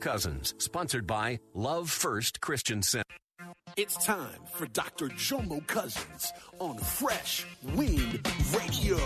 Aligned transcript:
Cousins, 0.00 0.54
sponsored 0.58 1.06
by 1.06 1.40
Love 1.54 1.90
First 1.90 2.42
Christian 2.42 2.82
Center. 2.82 3.04
It's 3.78 3.96
time 4.04 4.40
for 4.52 4.66
Dr. 4.66 5.08
Jomo 5.08 5.66
Cousins 5.66 6.34
on 6.58 6.76
Fresh 6.76 7.46
Wind 7.74 8.20
Radio. 8.54 8.98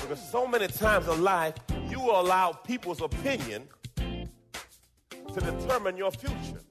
Because 0.00 0.30
so 0.30 0.46
many 0.46 0.68
times 0.68 1.06
in 1.06 1.22
life, 1.22 1.54
you 1.90 2.00
allow 2.00 2.52
people's 2.52 3.02
opinion 3.02 3.68
to 3.96 5.40
determine 5.40 5.98
your 5.98 6.12
future. 6.12 6.62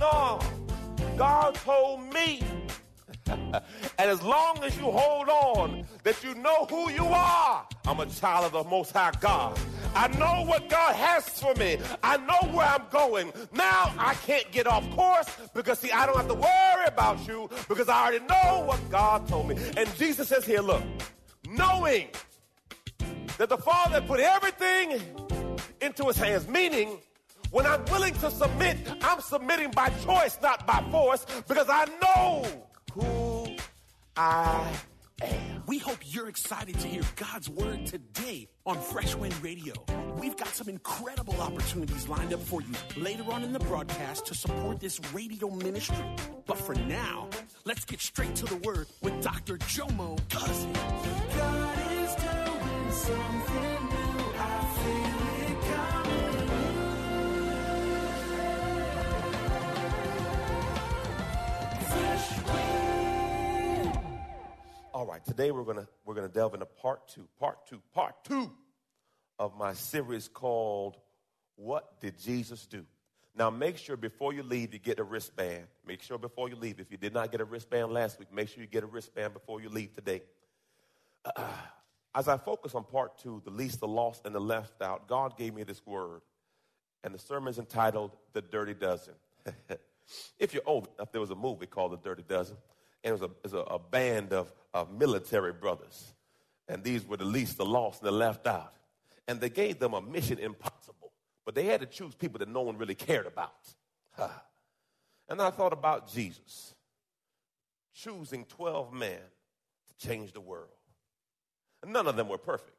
No, 0.00 0.40
God 1.16 1.54
told 1.56 2.12
me. 2.12 2.42
and 3.26 3.62
as 3.98 4.22
long 4.22 4.62
as 4.62 4.76
you 4.76 4.84
hold 4.84 5.28
on, 5.28 5.86
that 6.04 6.22
you 6.22 6.34
know 6.34 6.66
who 6.66 6.90
you 6.90 7.04
are. 7.06 7.66
I'm 7.86 8.00
a 8.00 8.06
child 8.06 8.46
of 8.46 8.52
the 8.52 8.68
Most 8.68 8.92
High 8.92 9.12
God. 9.20 9.58
I 9.94 10.08
know 10.08 10.44
what 10.44 10.68
God 10.68 10.94
has 10.94 11.28
for 11.28 11.54
me. 11.54 11.78
I 12.02 12.18
know 12.18 12.50
where 12.52 12.66
I'm 12.66 12.84
going. 12.90 13.32
Now 13.52 13.94
I 13.98 14.14
can't 14.26 14.50
get 14.52 14.66
off 14.66 14.88
course 14.90 15.26
because, 15.54 15.78
see, 15.78 15.90
I 15.90 16.06
don't 16.06 16.16
have 16.16 16.28
to 16.28 16.34
worry 16.34 16.86
about 16.86 17.26
you 17.26 17.48
because 17.68 17.88
I 17.88 18.02
already 18.02 18.24
know 18.26 18.64
what 18.66 18.90
God 18.90 19.26
told 19.26 19.48
me. 19.48 19.56
And 19.76 19.92
Jesus 19.96 20.28
says 20.28 20.44
here, 20.44 20.60
look, 20.60 20.82
knowing 21.48 22.08
that 23.38 23.48
the 23.48 23.58
Father 23.58 24.00
put 24.02 24.20
everything 24.20 25.00
into 25.80 26.06
his 26.06 26.16
hands, 26.16 26.46
meaning 26.48 26.98
when 27.50 27.66
I'm 27.66 27.84
willing 27.86 28.14
to 28.14 28.30
submit, 28.30 28.76
I'm 29.02 29.20
submitting 29.20 29.70
by 29.70 29.88
choice, 30.04 30.38
not 30.42 30.66
by 30.66 30.84
force, 30.90 31.24
because 31.46 31.68
I 31.68 31.86
know 32.02 32.46
who 32.92 33.56
I 34.16 34.72
am. 35.22 35.62
We 35.66 35.78
hope 35.78 35.98
you're 36.04 36.28
excited 36.28 36.78
to 36.78 36.86
hear 36.86 37.02
God's 37.16 37.48
word 37.48 37.86
today 37.86 38.48
on 38.66 38.78
Fresh 38.78 39.16
Wind 39.16 39.34
Radio. 39.42 39.74
We've 40.20 40.36
got 40.36 40.48
some 40.48 40.68
incredible 40.68 41.40
opportunities 41.40 42.08
lined 42.08 42.32
up 42.32 42.40
for 42.40 42.60
you 42.62 42.74
later 42.96 43.24
on 43.32 43.42
in 43.42 43.52
the 43.52 43.58
broadcast 43.60 44.26
to 44.26 44.34
support 44.34 44.78
this 44.78 45.00
radio 45.12 45.50
ministry. 45.50 46.04
But 46.46 46.58
for 46.58 46.74
now, 46.74 47.28
let's 47.64 47.84
get 47.84 48.00
straight 48.00 48.36
to 48.36 48.44
the 48.44 48.56
word 48.56 48.86
with 49.02 49.20
Dr. 49.22 49.56
Jomo 49.58 50.18
Cousins. 50.28 50.76
God 51.36 51.92
is 51.92 52.14
doing 52.14 52.90
something 52.92 53.95
All 64.96 65.04
right, 65.04 65.22
today 65.26 65.50
we're 65.50 65.64
gonna 65.64 65.86
we're 66.06 66.14
gonna 66.14 66.28
delve 66.28 66.54
into 66.54 66.64
part 66.64 67.06
two, 67.08 67.28
part 67.38 67.66
two, 67.66 67.82
part 67.92 68.14
two 68.24 68.50
of 69.38 69.54
my 69.56 69.74
series 69.74 70.26
called 70.26 70.96
"What 71.56 72.00
Did 72.00 72.18
Jesus 72.18 72.64
Do." 72.64 72.86
Now, 73.36 73.50
make 73.50 73.76
sure 73.76 73.98
before 73.98 74.32
you 74.32 74.42
leave 74.42 74.72
you 74.72 74.78
get 74.78 74.98
a 74.98 75.04
wristband. 75.04 75.66
Make 75.86 76.00
sure 76.00 76.16
before 76.16 76.48
you 76.48 76.56
leave, 76.56 76.80
if 76.80 76.90
you 76.90 76.96
did 76.96 77.12
not 77.12 77.30
get 77.30 77.42
a 77.42 77.44
wristband 77.44 77.92
last 77.92 78.18
week, 78.18 78.32
make 78.32 78.48
sure 78.48 78.62
you 78.62 78.66
get 78.66 78.82
a 78.82 78.86
wristband 78.86 79.34
before 79.34 79.60
you 79.60 79.68
leave 79.68 79.92
today. 79.92 80.22
Uh, 81.24 81.42
as 82.14 82.26
I 82.26 82.38
focus 82.38 82.74
on 82.74 82.84
part 82.84 83.18
two, 83.18 83.42
the 83.44 83.50
least, 83.50 83.80
the 83.80 83.88
lost, 83.88 84.24
and 84.24 84.34
the 84.34 84.40
left 84.40 84.80
out, 84.80 85.06
God 85.06 85.36
gave 85.36 85.52
me 85.52 85.64
this 85.64 85.84
word, 85.84 86.22
and 87.04 87.14
the 87.14 87.18
sermon 87.18 87.50
is 87.50 87.58
entitled 87.58 88.16
"The 88.32 88.40
Dirty 88.40 88.72
Dozen." 88.72 89.14
if 90.38 90.54
you're 90.54 90.62
old 90.66 90.88
enough, 90.96 91.12
there 91.12 91.20
was 91.20 91.30
a 91.30 91.36
movie 91.36 91.66
called 91.66 91.92
The 91.92 91.96
Dirty 91.96 92.24
Dozen, 92.26 92.56
and 93.02 93.10
it 93.10 93.12
was 93.12 93.22
a, 93.22 93.26
it 93.26 93.44
was 93.44 93.52
a, 93.54 93.58
a 93.58 93.78
band 93.78 94.32
of, 94.32 94.52
of 94.72 94.92
military 94.92 95.52
brothers. 95.52 96.14
And 96.68 96.82
these 96.82 97.06
were 97.06 97.16
the 97.16 97.24
least, 97.24 97.56
the 97.58 97.64
lost, 97.64 98.00
and 98.00 98.08
the 98.08 98.12
left 98.12 98.46
out. 98.46 98.74
And 99.28 99.40
they 99.40 99.50
gave 99.50 99.78
them 99.78 99.94
a 99.94 100.00
mission 100.00 100.38
impossible, 100.38 101.12
but 101.44 101.54
they 101.54 101.64
had 101.64 101.80
to 101.80 101.86
choose 101.86 102.14
people 102.14 102.38
that 102.38 102.48
no 102.48 102.62
one 102.62 102.76
really 102.76 102.94
cared 102.94 103.26
about. 103.26 103.52
and 105.28 105.40
I 105.40 105.50
thought 105.50 105.72
about 105.72 106.12
Jesus 106.12 106.74
choosing 107.94 108.44
12 108.44 108.92
men 108.92 109.18
to 109.88 110.06
change 110.06 110.32
the 110.32 110.40
world. 110.40 110.68
None 111.84 112.06
of 112.06 112.16
them 112.16 112.28
were 112.28 112.38
perfect. 112.38 112.72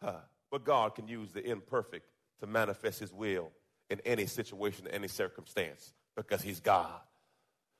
But 0.00 0.64
God 0.64 0.94
can 0.94 1.08
use 1.08 1.32
the 1.32 1.44
imperfect 1.44 2.06
to 2.40 2.46
manifest 2.46 3.00
his 3.00 3.12
will 3.12 3.50
in 3.90 4.00
any 4.04 4.26
situation, 4.26 4.86
any 4.88 5.08
circumstance, 5.08 5.92
because 6.16 6.42
he's 6.42 6.60
God. 6.60 7.00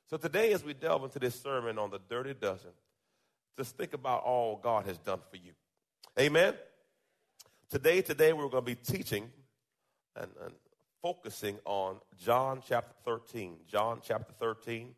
So 0.08 0.16
today, 0.16 0.52
as 0.52 0.64
we 0.64 0.72
delve 0.72 1.04
into 1.04 1.18
this 1.18 1.40
sermon 1.40 1.78
on 1.78 1.90
the 1.90 2.00
dirty 2.08 2.34
dozen, 2.34 2.70
just 3.56 3.76
think 3.76 3.92
about 3.92 4.22
all 4.22 4.60
God 4.62 4.86
has 4.86 4.98
done 4.98 5.20
for 5.30 5.36
you. 5.36 5.52
Amen. 6.18 6.54
Today, 7.70 8.02
today 8.02 8.32
we're 8.32 8.48
going 8.48 8.64
to 8.64 8.74
be 8.74 8.76
teaching 8.76 9.30
and, 10.14 10.30
and 10.44 10.54
focusing 11.02 11.58
on 11.64 11.96
John 12.16 12.62
chapter 12.66 12.94
13. 13.04 13.56
John 13.68 14.00
chapter 14.02 14.32
13. 14.38 14.94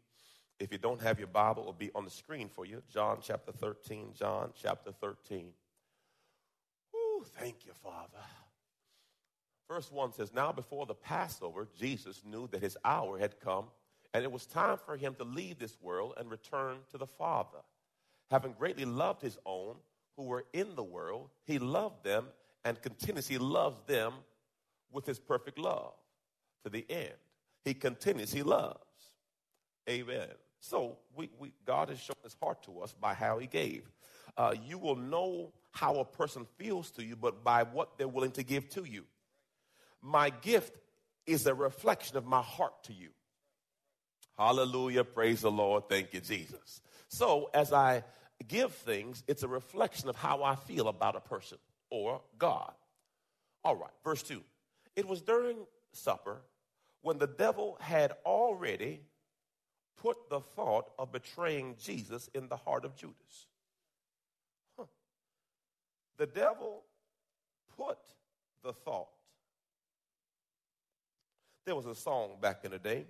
If 0.58 0.72
you 0.72 0.78
don't 0.78 1.00
have 1.00 1.18
your 1.18 1.28
Bible, 1.28 1.62
it 1.62 1.66
will 1.66 1.72
be 1.72 1.90
on 1.94 2.04
the 2.04 2.10
screen 2.10 2.48
for 2.48 2.66
you. 2.66 2.82
John 2.92 3.18
chapter 3.22 3.52
13. 3.52 4.14
John 4.18 4.50
chapter 4.60 4.92
13. 4.92 5.52
Ooh, 6.94 7.24
thank 7.36 7.64
you, 7.64 7.72
Father. 7.82 8.24
Verse 9.68 9.92
1 9.92 10.14
says, 10.14 10.32
Now 10.32 10.50
before 10.50 10.86
the 10.86 10.94
Passover, 10.94 11.68
Jesus 11.78 12.22
knew 12.24 12.48
that 12.48 12.62
his 12.62 12.76
hour 12.84 13.18
had 13.18 13.38
come, 13.38 13.66
and 14.14 14.24
it 14.24 14.32
was 14.32 14.46
time 14.46 14.78
for 14.84 14.96
him 14.96 15.14
to 15.16 15.24
leave 15.24 15.58
this 15.58 15.76
world 15.82 16.14
and 16.16 16.30
return 16.30 16.78
to 16.90 16.98
the 16.98 17.06
Father. 17.06 17.58
Having 18.30 18.54
greatly 18.58 18.86
loved 18.86 19.20
his 19.20 19.38
own 19.44 19.76
who 20.16 20.24
were 20.24 20.46
in 20.52 20.74
the 20.74 20.82
world, 20.82 21.28
he 21.44 21.58
loved 21.58 22.02
them 22.02 22.26
and 22.64 22.80
continues, 22.80 23.28
he 23.28 23.38
loves 23.38 23.80
them 23.86 24.14
with 24.90 25.06
his 25.06 25.18
perfect 25.18 25.58
love 25.58 25.92
to 26.64 26.70
the 26.70 26.84
end. 26.88 27.14
He 27.64 27.74
continues, 27.74 28.32
he 28.32 28.42
loves. 28.42 28.78
Amen. 29.88 30.28
So 30.60 30.96
we, 31.14 31.30
we, 31.38 31.52
God 31.66 31.88
has 31.90 32.00
shown 32.00 32.16
his 32.22 32.36
heart 32.42 32.62
to 32.64 32.80
us 32.80 32.94
by 32.98 33.14
how 33.14 33.38
he 33.38 33.46
gave. 33.46 33.84
Uh, 34.36 34.54
you 34.66 34.78
will 34.78 34.96
know 34.96 35.52
how 35.72 35.96
a 35.96 36.04
person 36.04 36.46
feels 36.56 36.90
to 36.92 37.04
you, 37.04 37.16
but 37.16 37.44
by 37.44 37.62
what 37.62 37.96
they're 37.98 38.08
willing 38.08 38.32
to 38.32 38.42
give 38.42 38.68
to 38.70 38.84
you. 38.84 39.04
My 40.02 40.30
gift 40.30 40.76
is 41.26 41.46
a 41.46 41.54
reflection 41.54 42.16
of 42.16 42.26
my 42.26 42.42
heart 42.42 42.84
to 42.84 42.92
you. 42.92 43.10
Hallelujah. 44.36 45.04
Praise 45.04 45.40
the 45.40 45.50
Lord. 45.50 45.88
Thank 45.88 46.14
you, 46.14 46.20
Jesus. 46.20 46.80
So 47.08 47.50
as 47.52 47.72
I 47.72 48.04
give 48.46 48.72
things, 48.72 49.24
it's 49.26 49.42
a 49.42 49.48
reflection 49.48 50.08
of 50.08 50.16
how 50.16 50.42
I 50.42 50.54
feel 50.54 50.88
about 50.88 51.16
a 51.16 51.20
person 51.20 51.58
or 51.90 52.20
God. 52.38 52.72
All 53.64 53.76
right, 53.76 53.90
verse 54.04 54.22
2. 54.22 54.40
It 54.94 55.06
was 55.06 55.22
during 55.22 55.58
supper 55.92 56.38
when 57.02 57.18
the 57.18 57.26
devil 57.26 57.76
had 57.80 58.12
already 58.24 59.00
put 59.96 60.28
the 60.30 60.40
thought 60.40 60.90
of 60.98 61.10
betraying 61.10 61.74
Jesus 61.82 62.30
in 62.34 62.48
the 62.48 62.56
heart 62.56 62.84
of 62.84 62.96
Judas. 62.96 63.46
Huh. 64.78 64.86
The 66.16 66.26
devil 66.26 66.84
put 67.76 67.98
the 68.62 68.72
thought. 68.72 69.08
There 71.68 71.76
was 71.76 71.84
a 71.84 71.94
song 71.94 72.30
back 72.40 72.64
in 72.64 72.70
the 72.70 72.78
day. 72.78 73.04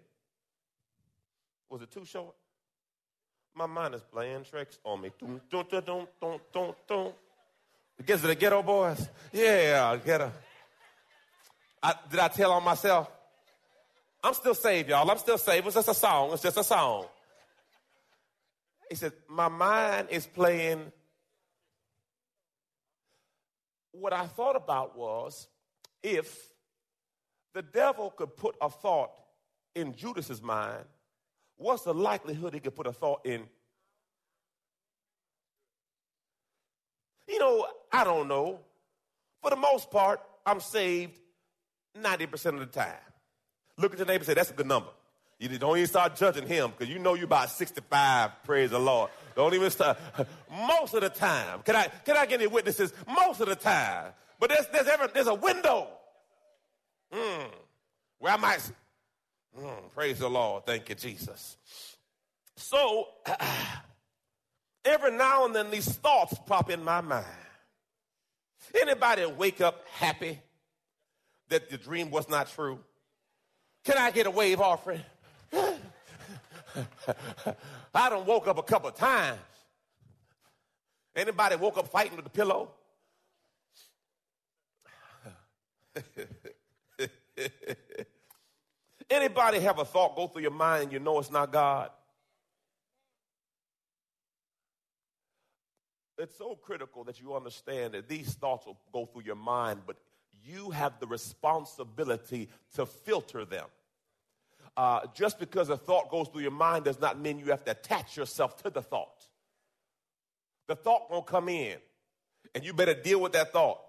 Was 1.71 1.81
it 1.81 1.93
too 1.93 2.05
short? 2.05 2.35
My 3.55 3.67
mind 3.67 3.95
is 3.95 4.03
playing 4.03 4.43
tricks 4.51 4.81
on 4.83 5.01
me. 5.01 5.13
Dun, 5.17 5.41
dun, 5.49 5.65
dun, 5.71 5.85
dun, 5.85 6.07
dun, 6.21 6.41
dun, 6.53 6.75
dun. 6.89 7.13
Against 8.01 8.25
the 8.25 8.35
Geto 8.35 8.67
Boys? 8.67 9.09
Yeah, 9.33 9.97
ghetto. 10.05 10.33
I, 11.81 11.95
did 12.11 12.19
I 12.19 12.27
tell 12.27 12.51
on 12.51 12.65
myself? 12.65 13.09
I'm 14.25 14.35
still 14.35 14.57
saved, 14.57 14.89
y'all. 14.89 15.09
I'm 15.09 15.19
still 15.19 15.39
saved. 15.39 15.65
It's 15.69 15.77
just 15.77 15.89
a 15.89 15.95
song. 15.95 16.33
It's 16.33 16.43
just 16.43 16.57
a 16.57 16.65
song. 16.65 17.07
He 18.91 18.97
said, 18.97 19.13
My 19.29 19.47
mind 19.47 20.09
is 20.11 20.27
playing. 20.27 20.91
What 23.93 24.13
I 24.13 24.27
thought 24.27 24.57
about 24.57 24.99
was 24.99 25.47
if 26.03 26.49
the 27.59 27.63
devil 27.63 28.11
could 28.11 28.37
put 28.37 28.55
a 28.61 28.71
thought 28.71 29.11
in 29.75 29.93
Judas's 29.93 30.41
mind, 30.41 30.85
what's 31.57 31.83
the 31.83 31.93
likelihood 31.93 32.55
he 32.55 32.61
could 32.61 32.77
put 32.77 32.87
a 32.87 32.93
thought 32.93 33.27
in? 33.27 33.43
You 37.27 37.41
know, 37.41 37.67
I 37.91 38.05
don't 38.05 38.29
know. 38.29 38.61
For 39.43 39.51
the 39.51 39.57
most 39.57 39.91
part, 39.91 40.21
I'm 40.47 40.61
saved 40.61 41.19
90% 42.01 42.47
of 42.55 42.61
the 42.61 42.67
time. 42.67 42.95
Look 43.77 43.93
at 43.93 43.99
your 43.99 44.07
neighbor 44.07 44.19
and 44.19 44.27
say, 44.27 44.35
that's 44.35 44.51
a 44.51 44.55
good 44.55 44.69
number. 44.69 44.91
You 45.41 45.49
don't 45.59 45.77
even 45.77 45.89
start 45.89 46.15
judging 46.15 46.47
him 46.47 46.71
because 46.71 46.89
you 46.89 47.01
know 47.01 47.15
you're 47.15 47.25
about 47.25 47.51
65, 47.51 48.45
praise 48.45 48.71
the 48.71 48.79
Lord. 48.79 49.11
Don't 49.35 49.53
even 49.55 49.71
start. 49.71 49.99
Most 50.49 50.95
of 50.95 51.01
the 51.01 51.11
time. 51.11 51.63
Can 51.65 51.75
I, 51.75 51.89
can 52.05 52.17
I 52.17 52.25
get 52.25 52.41
any 52.41 52.47
witnesses? 52.47 52.93
Most 53.09 53.41
of 53.41 53.49
the 53.49 53.57
time. 53.57 54.13
But 54.39 54.51
there's, 54.51 54.69
there's, 54.69 54.87
ever, 54.87 55.09
there's 55.13 55.27
a 55.27 55.35
window 55.35 55.89
mm, 57.13 57.51
where 58.19 58.33
I 58.33 58.37
might, 58.37 58.71
mm, 59.59 59.91
praise 59.95 60.19
the 60.19 60.29
Lord. 60.29 60.67
Thank 60.67 60.89
you, 60.89 60.95
Jesus. 60.95 61.57
So, 62.57 63.09
every 64.85 65.13
now 65.13 65.45
and 65.45 65.55
then 65.55 65.71
these 65.71 65.89
thoughts 65.89 66.35
pop 66.47 66.71
in 66.71 66.83
my 66.83 67.01
mind. 67.01 67.27
Anybody 68.75 69.25
wake 69.27 69.61
up 69.61 69.87
happy 69.95 70.41
that 71.49 71.71
the 71.71 71.79
dream 71.79 72.11
was 72.11 72.29
not 72.29 72.51
true? 72.51 72.79
Can 73.85 73.97
I 73.97 74.11
get 74.11 74.27
a 74.27 74.31
wave 74.31 74.61
offering? 74.61 75.03
I 77.95 78.11
done 78.11 78.27
woke 78.27 78.47
up 78.49 78.59
a 78.59 78.63
couple 78.63 78.91
times. 78.91 79.39
Anybody 81.17 81.57
woke 81.57 81.79
up 81.79 81.89
fighting 81.89 82.17
with 82.17 82.25
the 82.25 82.31
pillow? 82.31 82.71
Anybody 89.11 89.61
have 89.61 89.79
a 89.79 89.85
thought 89.85 90.17
go 90.17 90.27
through 90.27 90.43
your 90.43 90.51
mind 90.51 90.85
and 90.85 90.93
you 90.93 90.99
know 90.99 91.19
it's 91.19 91.31
not 91.31 91.51
God? 91.51 91.91
It's 96.19 96.37
so 96.37 96.57
critical 96.57 97.05
that 97.05 97.21
you 97.21 97.35
understand 97.35 97.95
that 97.95 98.09
these 98.09 98.35
thoughts 98.35 98.67
will 98.67 98.79
go 98.93 99.07
through 99.07 99.23
your 99.23 99.37
mind, 99.37 99.83
but 99.87 99.97
you 100.45 100.71
have 100.71 100.99
the 100.99 101.07
responsibility 101.07 102.49
to 102.75 102.87
filter 102.87 103.45
them. 103.45 103.67
Uh, 104.77 105.01
just 105.15 105.39
because 105.39 105.71
a 105.71 105.77
thought 105.77 106.11
goes 106.11 106.29
through 106.29 106.43
your 106.43 106.51
mind 106.51 106.85
does 106.85 107.01
not 107.01 107.19
mean 107.21 107.39
you 107.39 107.47
have 107.47 107.65
to 107.65 107.71
attach 107.71 108.17
yourself 108.17 108.61
to 108.63 108.71
the 108.71 108.83
thought. 108.83 109.27
The 110.67 110.77
thought 110.77 111.11
won't 111.11 111.27
come 111.27 111.49
in, 111.49 111.79
and 112.55 112.65
you 112.65 112.73
better 112.73 112.95
deal 112.95 113.21
with 113.21 113.33
that 113.33 113.53
thought. 113.53 113.81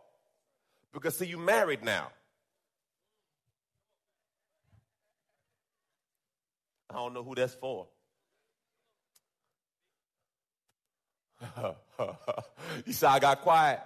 Because, 0.93 1.17
see, 1.17 1.27
you 1.27 1.37
married 1.37 1.83
now. 1.83 2.09
I 6.89 6.95
don't 6.95 7.13
know 7.13 7.23
who 7.23 7.35
that's 7.35 7.53
for. 7.53 7.87
you 12.85 12.93
said 12.93 13.09
I 13.09 13.19
got 13.19 13.41
quiet. 13.41 13.81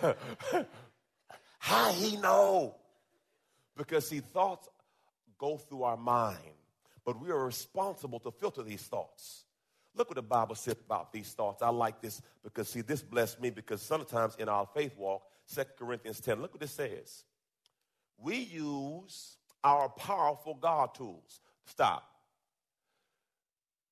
How 1.58 1.92
he 1.92 2.16
know? 2.16 2.76
Because 3.76 4.08
see, 4.08 4.20
thoughts 4.20 4.68
go 5.38 5.56
through 5.56 5.82
our 5.82 5.96
mind, 5.96 6.38
but 7.04 7.20
we 7.20 7.30
are 7.30 7.44
responsible 7.44 8.20
to 8.20 8.30
filter 8.30 8.62
these 8.62 8.82
thoughts. 8.82 9.44
Look 9.94 10.10
what 10.10 10.16
the 10.16 10.22
Bible 10.22 10.54
says 10.54 10.76
about 10.84 11.12
these 11.12 11.32
thoughts. 11.32 11.62
I 11.62 11.70
like 11.70 12.00
this 12.02 12.20
because 12.44 12.68
see, 12.68 12.82
this 12.82 13.02
blessed 13.02 13.40
me 13.40 13.50
because 13.50 13.80
sometimes 13.80 14.36
in 14.36 14.48
our 14.48 14.66
faith 14.74 14.96
walk, 14.96 15.22
2 15.54 15.62
Corinthians 15.78 16.20
10, 16.20 16.40
look 16.42 16.52
what 16.54 16.62
it 16.62 16.68
says. 16.68 17.24
We 18.18 18.36
use 18.36 19.36
our 19.64 19.88
powerful 19.88 20.54
God 20.54 20.94
tools. 20.94 21.40
Stop. 21.64 22.08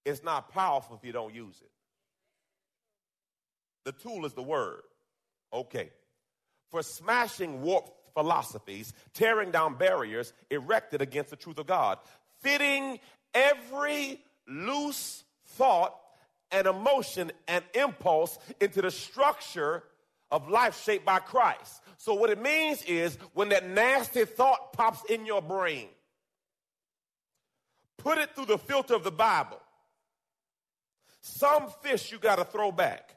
It's 0.04 0.22
not 0.22 0.52
powerful 0.52 0.96
if 0.96 1.04
you 1.04 1.12
don't 1.12 1.34
use 1.34 1.60
it. 1.60 1.70
The 3.84 3.92
tool 3.92 4.26
is 4.26 4.32
the 4.32 4.42
word. 4.42 4.82
Okay. 5.52 5.90
For 6.70 6.82
smashing 6.82 7.62
warped 7.62 7.92
philosophies, 8.14 8.92
tearing 9.12 9.50
down 9.50 9.76
barriers 9.76 10.32
erected 10.50 11.02
against 11.02 11.30
the 11.30 11.36
truth 11.36 11.58
of 11.58 11.66
God, 11.66 11.98
fitting 12.40 12.98
every 13.32 14.20
loose 14.46 15.24
thought 15.46 15.94
and 16.50 16.66
emotion 16.66 17.32
and 17.48 17.64
impulse 17.74 18.38
into 18.60 18.82
the 18.82 18.90
structure 18.90 19.82
of 20.30 20.48
life 20.48 20.82
shaped 20.82 21.04
by 21.04 21.18
Christ. 21.18 21.82
So, 21.96 22.14
what 22.14 22.30
it 22.30 22.40
means 22.40 22.82
is 22.84 23.16
when 23.34 23.50
that 23.50 23.68
nasty 23.68 24.24
thought 24.24 24.72
pops 24.72 25.08
in 25.10 25.26
your 25.26 25.42
brain, 25.42 25.88
put 27.98 28.18
it 28.18 28.34
through 28.34 28.46
the 28.46 28.58
filter 28.58 28.94
of 28.94 29.04
the 29.04 29.12
Bible. 29.12 29.60
Some 31.26 31.70
fish 31.80 32.12
you 32.12 32.18
got 32.18 32.36
to 32.36 32.44
throw 32.44 32.70
back. 32.70 33.16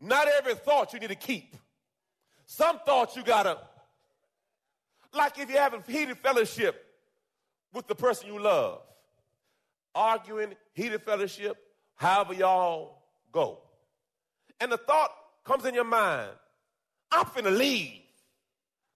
Not 0.00 0.28
every 0.28 0.54
thought 0.54 0.92
you 0.92 1.00
need 1.00 1.08
to 1.08 1.16
keep. 1.16 1.56
Some 2.46 2.78
thoughts 2.86 3.16
you 3.16 3.24
got 3.24 3.42
to, 3.42 3.58
like 5.12 5.36
if 5.36 5.50
you 5.50 5.56
have 5.56 5.74
a 5.74 5.82
heated 5.84 6.18
fellowship 6.18 6.80
with 7.72 7.88
the 7.88 7.96
person 7.96 8.28
you 8.28 8.38
love, 8.38 8.82
arguing, 9.96 10.54
heated 10.74 11.02
fellowship, 11.02 11.56
however 11.96 12.34
y'all 12.34 13.02
go. 13.32 13.58
And 14.60 14.70
the 14.70 14.76
thought 14.76 15.10
comes 15.42 15.64
in 15.64 15.74
your 15.74 15.82
mind, 15.82 16.30
I'm 17.10 17.26
finna 17.26 17.56
leave. 17.56 18.02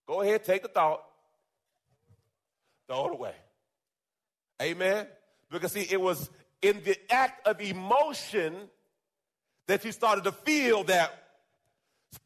Go 0.06 0.20
ahead, 0.20 0.44
take 0.44 0.62
the 0.62 0.68
thought, 0.68 1.02
throw 2.86 3.06
it 3.06 3.12
away. 3.14 3.34
Amen? 4.62 5.08
Because 5.50 5.72
see, 5.72 5.86
it 5.90 6.00
was 6.00 6.30
in 6.62 6.82
the 6.84 6.96
act 7.12 7.46
of 7.46 7.60
emotion 7.60 8.54
that 9.66 9.84
you 9.84 9.92
started 9.92 10.24
to 10.24 10.32
feel 10.32 10.84
that. 10.84 11.24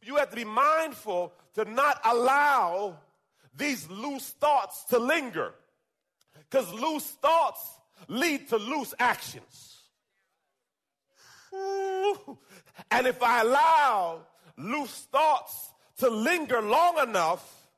You 0.02 0.17
have 0.17 0.31
to 0.31 0.37
be 0.37 0.44
mindful 0.44 1.32
to 1.55 1.64
not 1.64 2.00
allow 2.05 2.99
these 3.55 3.88
loose 3.90 4.31
thoughts 4.31 4.84
to 4.84 4.99
linger. 4.99 5.52
Because 6.49 6.73
loose 6.73 7.05
thoughts 7.05 7.61
lead 8.08 8.49
to 8.49 8.56
loose 8.56 8.94
actions. 8.99 9.81
And 12.90 13.06
if 13.06 13.23
I 13.23 13.40
allow 13.43 14.20
loose 14.56 15.06
thoughts 15.11 15.73
to 15.99 16.08
linger 16.08 16.62
long 16.62 16.99
enough, 16.99 17.69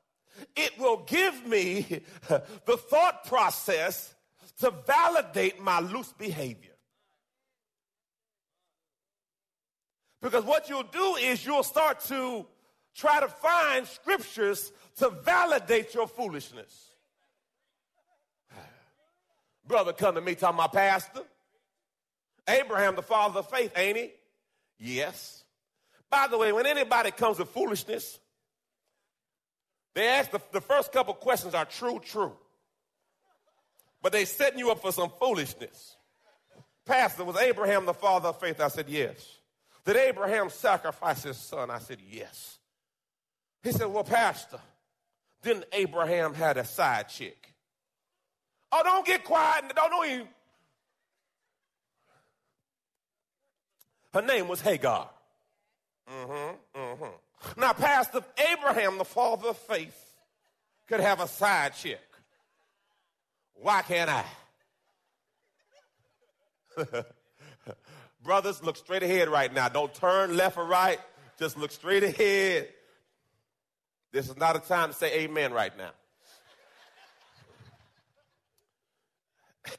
it 0.55 0.77
will 0.79 1.03
give 1.05 1.45
me 1.45 2.01
the 2.29 2.77
thought 2.77 3.25
process 3.25 4.14
to 4.59 4.71
validate 4.85 5.61
my 5.61 5.79
loose 5.79 6.13
behavior. 6.13 6.71
Because 10.21 10.43
what 10.43 10.69
you'll 10.69 10.83
do 10.83 11.15
is 11.17 11.45
you'll 11.45 11.63
start 11.63 11.99
to 12.05 12.45
try 12.95 13.19
to 13.19 13.27
find 13.27 13.85
scriptures 13.85 14.71
to 14.97 15.09
validate 15.09 15.93
your 15.93 16.07
foolishness. 16.07 16.95
Brother, 19.67 19.93
come 19.93 20.15
to 20.15 20.21
me 20.21 20.35
talking 20.35 20.55
about 20.57 20.73
pastor. 20.73 21.21
Abraham, 22.47 22.95
the 22.95 23.01
father 23.01 23.39
of 23.39 23.49
faith, 23.49 23.71
ain't 23.75 23.97
he? 23.97 24.11
Yes. 24.79 25.43
By 26.09 26.27
the 26.27 26.37
way, 26.37 26.51
when 26.51 26.65
anybody 26.65 27.11
comes 27.11 27.39
with 27.39 27.49
foolishness, 27.49 28.19
they 29.93 30.07
ask 30.07 30.31
the, 30.31 30.41
the 30.51 30.61
first 30.61 30.91
couple 30.91 31.13
questions 31.13 31.53
are 31.53 31.65
true, 31.65 31.99
true. 32.03 32.33
But 34.05 34.11
they 34.11 34.25
setting 34.25 34.59
you 34.59 34.69
up 34.69 34.83
for 34.83 34.91
some 34.91 35.09
foolishness. 35.19 35.95
Pastor, 36.85 37.23
was 37.23 37.37
Abraham 37.37 37.87
the 37.87 37.93
father 37.95 38.29
of 38.29 38.39
faith? 38.39 38.61
I 38.61 38.67
said, 38.67 38.87
yes. 38.87 39.39
Did 39.83 39.95
Abraham 39.95 40.51
sacrifice 40.51 41.23
his 41.23 41.37
son? 41.37 41.71
I 41.71 41.79
said, 41.79 41.97
yes. 42.11 42.59
He 43.63 43.71
said, 43.71 43.87
well, 43.87 44.03
Pastor, 44.03 44.59
didn't 45.41 45.65
Abraham 45.73 46.35
had 46.35 46.57
a 46.57 46.65
side 46.65 47.09
chick? 47.09 47.51
Oh, 48.71 48.81
don't 48.83 49.07
get 49.07 49.23
quiet. 49.23 49.73
Don't, 49.75 49.89
don't 49.89 50.07
even. 50.07 50.27
Her 54.13 54.21
name 54.21 54.47
was 54.47 54.61
Hagar. 54.61 55.09
Mm-hmm, 56.07 56.79
mm-hmm. 56.79 57.59
Now, 57.59 57.73
Pastor 57.73 58.23
Abraham, 58.53 58.99
the 58.99 59.03
father 59.03 59.47
of 59.47 59.57
faith, 59.57 59.99
could 60.87 60.99
have 60.99 61.21
a 61.21 61.27
side 61.27 61.73
chick. 61.73 62.04
Why 63.55 63.81
can't 63.81 64.09
I? 64.09 64.23
Brothers, 68.23 68.63
look 68.63 68.77
straight 68.77 69.03
ahead 69.03 69.29
right 69.29 69.53
now. 69.53 69.69
Don't 69.69 69.93
turn 69.93 70.35
left 70.35 70.57
or 70.57 70.65
right. 70.65 70.99
Just 71.37 71.57
look 71.57 71.71
straight 71.71 72.03
ahead. 72.03 72.69
This 74.11 74.27
is 74.29 74.37
not 74.37 74.55
a 74.55 74.59
time 74.59 74.89
to 74.89 74.95
say 74.95 75.21
amen 75.21 75.53
right 75.53 75.75
now. 75.77 75.91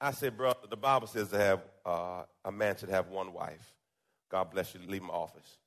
I 0.00 0.12
said, 0.12 0.36
brother, 0.36 0.66
the 0.68 0.76
Bible 0.76 1.06
says 1.06 1.28
to 1.28 1.38
have 1.38 1.62
uh, 1.84 2.24
a 2.44 2.52
man 2.52 2.76
should 2.76 2.90
have 2.90 3.08
one 3.08 3.32
wife. 3.32 3.72
God 4.30 4.50
bless 4.50 4.74
you. 4.74 4.80
Leave 4.86 5.02
my 5.02 5.14
office. 5.14 5.48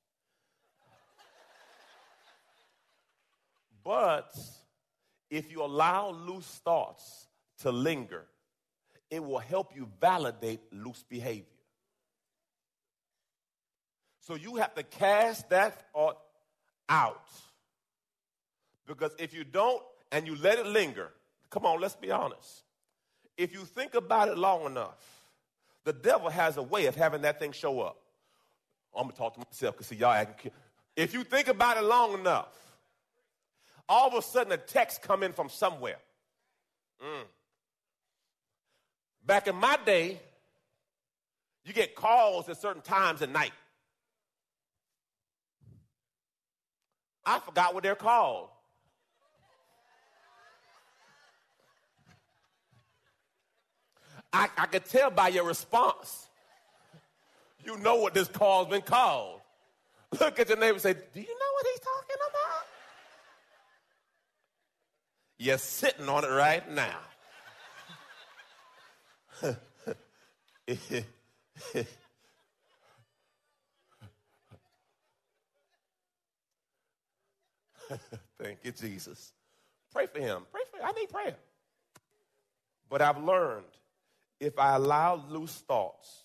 but 3.84 4.30
if 5.30 5.50
you 5.50 5.62
allow 5.62 6.10
loose 6.10 6.60
thoughts 6.64 7.27
to 7.58 7.72
linger, 7.72 8.24
it 9.10 9.24
will 9.24 9.38
help 9.38 9.74
you 9.74 9.88
validate 10.00 10.60
loose 10.72 11.04
behavior. 11.08 11.44
So 14.20 14.34
you 14.34 14.56
have 14.56 14.74
to 14.74 14.82
cast 14.82 15.48
that 15.50 15.90
thought 15.92 16.18
out. 16.88 17.28
Because 18.86 19.12
if 19.18 19.32
you 19.32 19.44
don't 19.44 19.82
and 20.12 20.26
you 20.26 20.36
let 20.36 20.58
it 20.58 20.66
linger, 20.66 21.10
come 21.50 21.64
on, 21.64 21.80
let's 21.80 21.96
be 21.96 22.10
honest. 22.10 22.64
If 23.36 23.52
you 23.52 23.60
think 23.60 23.94
about 23.94 24.28
it 24.28 24.36
long 24.36 24.66
enough, 24.66 25.22
the 25.84 25.92
devil 25.92 26.28
has 26.28 26.56
a 26.56 26.62
way 26.62 26.86
of 26.86 26.94
having 26.94 27.22
that 27.22 27.38
thing 27.38 27.52
show 27.52 27.80
up. 27.80 27.96
I'm 28.94 29.04
gonna 29.04 29.14
talk 29.14 29.34
to 29.34 29.40
myself 29.40 29.74
because 29.74 29.86
see 29.86 29.96
y'all 29.96 30.12
acting. 30.12 30.50
If 30.96 31.14
you 31.14 31.24
think 31.24 31.48
about 31.48 31.76
it 31.76 31.84
long 31.84 32.14
enough, 32.14 32.54
all 33.88 34.08
of 34.08 34.14
a 34.14 34.22
sudden 34.22 34.52
a 34.52 34.56
text 34.56 35.00
come 35.02 35.22
in 35.22 35.32
from 35.32 35.48
somewhere. 35.48 35.98
Mm. 37.02 37.24
Back 39.28 39.46
in 39.46 39.56
my 39.56 39.78
day, 39.84 40.18
you 41.66 41.74
get 41.74 41.94
calls 41.94 42.48
at 42.48 42.56
certain 42.56 42.80
times 42.80 43.20
at 43.20 43.28
night. 43.28 43.52
I 47.26 47.38
forgot 47.40 47.74
what 47.74 47.82
they're 47.82 47.94
called. 47.94 48.48
I, 54.32 54.48
I 54.56 54.64
could 54.64 54.86
tell 54.86 55.10
by 55.10 55.28
your 55.28 55.44
response. 55.44 56.26
You 57.66 57.76
know 57.76 57.96
what 57.96 58.14
this 58.14 58.28
call's 58.28 58.68
been 58.68 58.80
called. 58.80 59.42
Look 60.18 60.40
at 60.40 60.48
your 60.48 60.56
neighbor 60.56 60.72
and 60.72 60.80
say, 60.80 60.94
Do 60.94 61.20
you 61.20 61.26
know 61.26 61.52
what 61.52 61.66
he's 61.70 61.80
talking 61.80 62.16
about? 62.30 62.66
You're 65.36 65.58
sitting 65.58 66.08
on 66.08 66.24
it 66.24 66.28
right 66.28 66.66
now. 66.70 66.96
Thank 78.38 78.58
you, 78.62 78.72
Jesus. 78.72 79.32
Pray 79.92 80.06
for 80.06 80.20
him. 80.20 80.42
Pray 80.52 80.62
for 80.70 80.78
him. 80.78 80.84
I 80.86 80.92
need 80.92 81.08
prayer. 81.08 81.36
But 82.88 83.02
I've 83.02 83.22
learned 83.22 83.64
if 84.40 84.58
I 84.58 84.76
allow 84.76 85.22
loose 85.28 85.54
thoughts, 85.54 86.24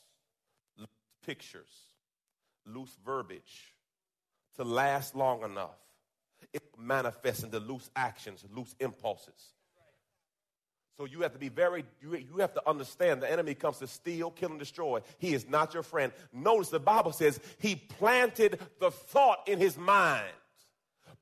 loose 0.77 0.87
pictures, 1.25 1.89
loose 2.65 2.95
verbiage 3.05 3.73
to 4.55 4.63
last 4.63 5.15
long 5.15 5.43
enough, 5.43 5.77
it 6.53 6.63
manifests 6.77 7.43
into 7.43 7.59
loose 7.59 7.89
actions, 7.95 8.45
loose 8.53 8.75
impulses. 8.79 9.53
So 10.97 11.05
you 11.05 11.21
have 11.21 11.33
to 11.33 11.39
be 11.39 11.49
very, 11.49 11.85
you, 12.01 12.37
have 12.37 12.53
to 12.53 12.69
understand 12.69 13.21
the 13.21 13.31
enemy 13.31 13.55
comes 13.55 13.79
to 13.79 13.87
steal, 13.87 14.29
kill, 14.29 14.51
and 14.51 14.59
destroy. 14.59 15.01
He 15.17 15.33
is 15.33 15.49
not 15.49 15.73
your 15.73 15.81
friend. 15.81 16.13
Notice 16.31 16.69
the 16.69 16.79
Bible 16.79 17.11
says 17.11 17.39
he 17.57 17.75
planted 17.75 18.59
the 18.79 18.91
thought 18.91 19.39
in 19.47 19.59
his 19.59 19.75
mind. 19.75 20.31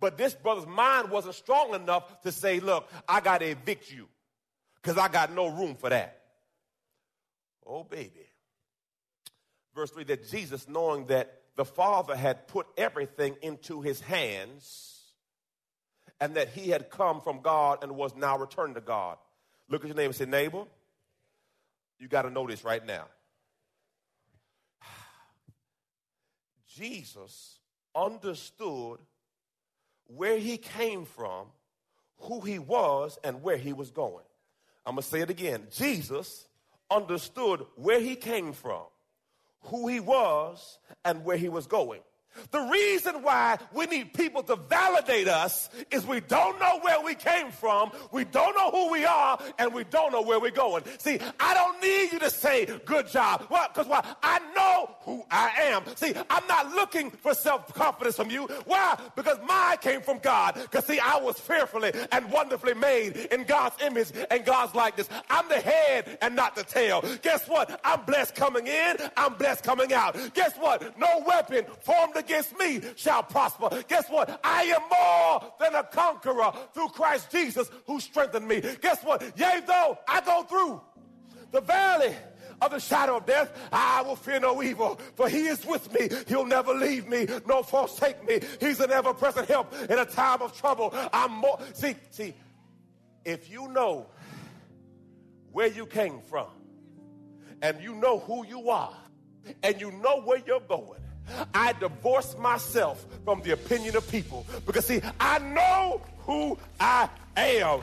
But 0.01 0.17
this 0.17 0.33
brother's 0.33 0.67
mind 0.67 1.09
wasn't 1.09 1.35
strong 1.35 1.73
enough 1.73 2.21
to 2.23 2.31
say, 2.31 2.59
look, 2.59 2.89
I 3.07 3.21
got 3.21 3.37
to 3.39 3.45
evict 3.45 3.91
you 3.91 4.07
because 4.75 4.97
I 4.97 5.07
got 5.07 5.31
no 5.33 5.47
room 5.47 5.75
for 5.75 5.89
that. 5.89 6.21
Oh, 7.65 7.83
baby. 7.83 8.27
Verse 9.73 9.91
3 9.91 10.03
that 10.05 10.29
Jesus, 10.29 10.67
knowing 10.67 11.05
that 11.05 11.43
the 11.55 11.63
Father 11.63 12.15
had 12.15 12.47
put 12.47 12.67
everything 12.75 13.37
into 13.41 13.81
his 13.81 14.01
hands 14.01 15.13
and 16.19 16.35
that 16.35 16.49
he 16.49 16.69
had 16.69 16.89
come 16.89 17.21
from 17.21 17.41
God 17.41 17.83
and 17.83 17.95
was 17.95 18.15
now 18.15 18.37
returned 18.37 18.75
to 18.75 18.81
God. 18.81 19.17
Look 19.71 19.85
at 19.85 19.87
your 19.87 19.95
neighbor 19.95 20.07
and 20.07 20.15
say, 20.15 20.25
Neighbor, 20.25 20.65
you 21.97 22.09
got 22.09 22.23
to 22.23 22.29
know 22.29 22.45
this 22.45 22.65
right 22.65 22.85
now. 22.85 23.05
Jesus 26.75 27.57
understood 27.95 28.99
where 30.07 30.37
he 30.37 30.57
came 30.57 31.05
from, 31.05 31.47
who 32.17 32.41
he 32.41 32.59
was, 32.59 33.17
and 33.23 33.41
where 33.41 33.55
he 33.55 33.71
was 33.71 33.91
going. 33.91 34.25
I'm 34.85 34.95
going 34.95 35.03
to 35.03 35.09
say 35.09 35.21
it 35.21 35.29
again. 35.29 35.67
Jesus 35.71 36.45
understood 36.89 37.65
where 37.75 38.01
he 38.01 38.17
came 38.17 38.51
from, 38.51 38.83
who 39.61 39.87
he 39.87 40.01
was, 40.01 40.79
and 41.05 41.23
where 41.23 41.37
he 41.37 41.47
was 41.47 41.65
going. 41.65 42.01
The 42.51 42.61
reason 42.61 43.23
why 43.23 43.57
we 43.73 43.85
need 43.85 44.13
people 44.13 44.43
to 44.43 44.55
validate 44.55 45.27
us 45.27 45.69
is 45.89 46.05
we 46.05 46.21
don't 46.21 46.59
know 46.59 46.79
where 46.81 47.01
we 47.01 47.15
came 47.15 47.51
from, 47.51 47.91
we 48.11 48.23
don't 48.25 48.55
know 48.55 48.71
who 48.71 48.91
we 48.91 49.05
are, 49.05 49.39
and 49.59 49.73
we 49.73 49.83
don't 49.85 50.11
know 50.11 50.21
where 50.21 50.39
we're 50.39 50.51
going. 50.51 50.83
See, 50.97 51.19
I 51.39 51.53
don't 51.53 51.81
need 51.81 52.13
you 52.13 52.19
to 52.19 52.29
say 52.29 52.67
good 52.85 53.07
job. 53.07 53.47
Well, 53.49 53.67
because 53.67 53.87
why? 53.87 54.05
I 54.23 54.39
know 54.55 54.95
who 55.01 55.23
I 55.29 55.51
am. 55.63 55.83
See, 55.95 56.13
I'm 56.29 56.47
not 56.47 56.73
looking 56.73 57.11
for 57.11 57.33
self-confidence 57.33 58.15
from 58.15 58.29
you. 58.29 58.47
Why? 58.65 58.97
Because 59.15 59.37
mine 59.47 59.77
came 59.81 60.01
from 60.01 60.19
God. 60.19 60.55
Because 60.55 60.85
see, 60.85 60.99
I 60.99 61.17
was 61.17 61.39
fearfully 61.39 61.91
and 62.11 62.31
wonderfully 62.31 62.73
made 62.73 63.15
in 63.31 63.43
God's 63.43 63.81
image 63.81 64.11
and 64.29 64.45
God's 64.45 64.73
likeness. 64.73 65.09
I'm 65.29 65.47
the 65.49 65.59
head 65.59 66.17
and 66.21 66.35
not 66.35 66.55
the 66.55 66.63
tail. 66.63 67.03
Guess 67.21 67.47
what? 67.47 67.79
I'm 67.83 68.03
blessed 68.05 68.35
coming 68.35 68.67
in, 68.67 68.97
I'm 69.17 69.33
blessed 69.35 69.63
coming 69.63 69.93
out. 69.93 70.17
Guess 70.33 70.55
what? 70.57 70.97
No 70.97 71.23
weapon 71.25 71.65
formed 71.81 72.15
against 72.21 72.57
me 72.57 72.81
shall 72.95 73.23
prosper. 73.23 73.83
Guess 73.87 74.09
what? 74.09 74.39
I 74.43 74.63
am 74.63 74.81
more 74.89 75.53
than 75.59 75.75
a 75.75 75.83
conqueror 75.83 76.51
through 76.73 76.89
Christ 76.89 77.31
Jesus 77.31 77.69
who 77.85 77.99
strengthened 77.99 78.47
me. 78.47 78.61
Guess 78.81 79.03
what? 79.03 79.21
Yea, 79.37 79.61
though 79.65 79.97
I 80.07 80.21
go 80.21 80.43
through 80.43 80.81
the 81.51 81.61
valley 81.61 82.15
of 82.61 82.71
the 82.71 82.79
shadow 82.79 83.17
of 83.17 83.25
death, 83.25 83.51
I 83.71 84.03
will 84.03 84.15
fear 84.15 84.39
no 84.39 84.61
evil, 84.61 84.99
for 85.15 85.27
he 85.27 85.47
is 85.47 85.65
with 85.65 85.91
me. 85.93 86.09
He'll 86.27 86.45
never 86.45 86.73
leave 86.73 87.07
me, 87.07 87.27
nor 87.47 87.63
forsake 87.63 88.25
me. 88.27 88.39
He's 88.59 88.79
an 88.79 88.91
ever 88.91 89.13
present 89.13 89.47
help 89.47 89.73
in 89.89 89.97
a 89.97 90.05
time 90.05 90.41
of 90.41 90.55
trouble. 90.55 90.93
I'm 91.11 91.31
more, 91.31 91.59
see, 91.73 91.95
see, 92.11 92.35
if 93.25 93.49
you 93.49 93.67
know 93.69 94.07
where 95.51 95.67
you 95.67 95.85
came 95.85 96.21
from, 96.29 96.47
and 97.63 97.81
you 97.81 97.95
know 97.95 98.19
who 98.19 98.45
you 98.45 98.69
are, 98.69 98.95
and 99.63 99.81
you 99.81 99.91
know 99.91 100.21
where 100.21 100.41
you're 100.45 100.61
going, 100.61 101.01
I 101.53 101.73
divorce 101.73 102.37
myself 102.37 103.05
from 103.23 103.41
the 103.41 103.51
opinion 103.51 103.95
of 103.95 104.09
people 104.09 104.45
because, 104.65 104.85
see, 104.85 105.01
I 105.19 105.39
know 105.39 106.01
who 106.19 106.57
I 106.79 107.09
am. 107.37 107.81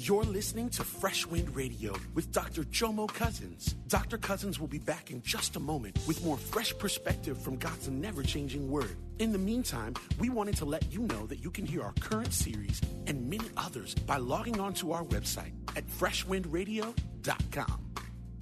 You're 0.00 0.22
listening 0.22 0.70
to 0.70 0.84
Fresh 0.84 1.26
Wind 1.26 1.54
Radio 1.56 1.92
with 2.14 2.32
Dr. 2.32 2.62
Jomo 2.62 3.12
Cousins. 3.12 3.74
Dr. 3.88 4.16
Cousins 4.16 4.60
will 4.60 4.68
be 4.68 4.78
back 4.78 5.10
in 5.10 5.20
just 5.22 5.56
a 5.56 5.60
moment 5.60 5.98
with 6.06 6.24
more 6.24 6.38
fresh 6.38 6.72
perspective 6.78 7.36
from 7.36 7.56
God's 7.56 7.88
never 7.88 8.22
changing 8.22 8.70
word. 8.70 8.96
In 9.18 9.32
the 9.32 9.38
meantime, 9.38 9.94
we 10.18 10.30
wanted 10.30 10.56
to 10.58 10.64
let 10.64 10.92
you 10.92 11.00
know 11.00 11.26
that 11.26 11.42
you 11.42 11.50
can 11.50 11.66
hear 11.66 11.82
our 11.82 11.94
current 11.94 12.32
series 12.32 12.80
and 13.06 13.28
many 13.28 13.50
others 13.56 13.94
by 13.94 14.18
logging 14.18 14.60
on 14.60 14.72
to 14.74 14.92
our 14.92 15.02
website 15.02 15.52
at 15.76 15.84
freshwindradio.com. 15.88 17.87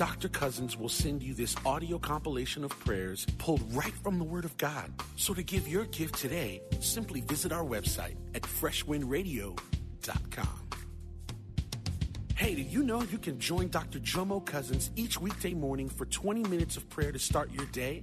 Dr. 0.00 0.30
Cousins 0.30 0.78
will 0.78 0.88
send 0.88 1.22
you 1.22 1.34
this 1.34 1.54
audio 1.66 1.98
compilation 1.98 2.64
of 2.64 2.70
prayers 2.70 3.26
pulled 3.36 3.60
right 3.74 3.92
from 3.92 4.18
the 4.18 4.24
Word 4.24 4.46
of 4.46 4.56
God. 4.56 4.90
So 5.16 5.34
to 5.34 5.42
give 5.42 5.68
your 5.68 5.84
gift 5.84 6.14
today, 6.14 6.62
simply 6.80 7.20
visit 7.20 7.52
our 7.52 7.64
website 7.64 8.16
at 8.34 8.40
freshwindradio.com. 8.40 10.68
Hey, 12.34 12.54
did 12.54 12.72
you 12.72 12.82
know 12.82 13.02
you 13.02 13.18
can 13.18 13.38
join 13.38 13.68
Dr. 13.68 13.98
Jomo 13.98 14.42
Cousins 14.42 14.90
each 14.96 15.20
weekday 15.20 15.52
morning 15.52 15.90
for 15.90 16.06
20 16.06 16.44
minutes 16.44 16.78
of 16.78 16.88
prayer 16.88 17.12
to 17.12 17.18
start 17.18 17.52
your 17.52 17.66
day? 17.66 18.02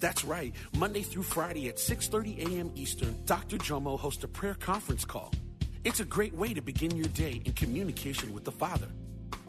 That's 0.00 0.24
right. 0.24 0.54
Monday 0.78 1.02
through 1.02 1.24
Friday 1.24 1.68
at 1.68 1.76
6:30 1.76 2.38
a.m. 2.38 2.72
Eastern, 2.74 3.22
Dr. 3.26 3.58
Jomo 3.58 3.98
hosts 3.98 4.24
a 4.24 4.28
prayer 4.28 4.54
conference 4.54 5.04
call. 5.04 5.30
It's 5.84 6.00
a 6.00 6.06
great 6.06 6.32
way 6.32 6.54
to 6.54 6.62
begin 6.62 6.96
your 6.96 7.08
day 7.08 7.42
in 7.44 7.52
communication 7.52 8.32
with 8.32 8.44
the 8.44 8.52
Father. 8.52 8.88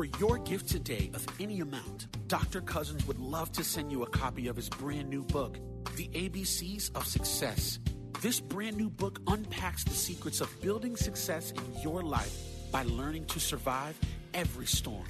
For 0.00 0.06
your 0.18 0.38
gift 0.38 0.70
today 0.70 1.10
of 1.12 1.26
any 1.40 1.60
amount, 1.60 2.06
Dr. 2.26 2.62
Cousins 2.62 3.06
would 3.06 3.18
love 3.18 3.52
to 3.52 3.62
send 3.62 3.92
you 3.92 4.02
a 4.02 4.08
copy 4.08 4.48
of 4.48 4.56
his 4.56 4.70
brand 4.70 5.10
new 5.10 5.22
book, 5.22 5.58
The 5.94 6.08
ABCs 6.14 6.90
of 6.94 7.06
Success. 7.06 7.80
This 8.22 8.40
brand 8.40 8.78
new 8.78 8.88
book 8.88 9.20
unpacks 9.26 9.84
the 9.84 9.90
secrets 9.90 10.40
of 10.40 10.48
building 10.62 10.96
success 10.96 11.50
in 11.50 11.82
your 11.82 12.02
life 12.02 12.34
by 12.72 12.84
learning 12.84 13.26
to 13.26 13.40
survive 13.40 13.94
every 14.32 14.64
storm. 14.64 15.04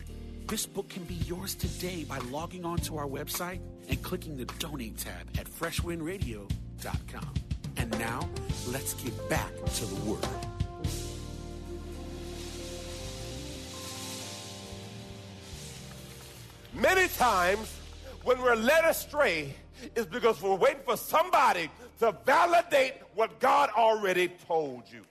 This 0.49 0.66
book 0.66 0.88
can 0.88 1.04
be 1.04 1.14
yours 1.14 1.54
today 1.54 2.02
by 2.02 2.18
logging 2.28 2.64
on 2.64 2.78
to 2.78 2.97
our 2.97 3.06
website 3.06 3.61
and 3.88 4.02
clicking 4.02 4.37
the 4.37 4.47
donate 4.59 4.99
tab 4.99 5.28
at 5.38 5.47
freshwindradio.com. 5.47 7.35
And 7.76 7.97
now, 7.97 8.28
let's 8.66 8.94
get 8.94 9.28
back 9.28 9.54
to 9.54 9.85
the 9.85 10.11
word. 10.11 10.50
Many 16.81 17.09
times 17.09 17.79
when 18.25 18.41
we're 18.41 18.57
led 18.57 18.87
astray 18.87 19.55
is 19.95 20.07
because 20.07 20.41
we're 20.41 20.55
waiting 20.55 20.83
for 20.85 20.97
somebody 20.97 21.71
to 21.99 22.17
validate 22.25 22.95
what 23.15 23.39
God 23.39 23.69
already 23.77 24.29
told 24.47 24.85
you. 24.91 25.03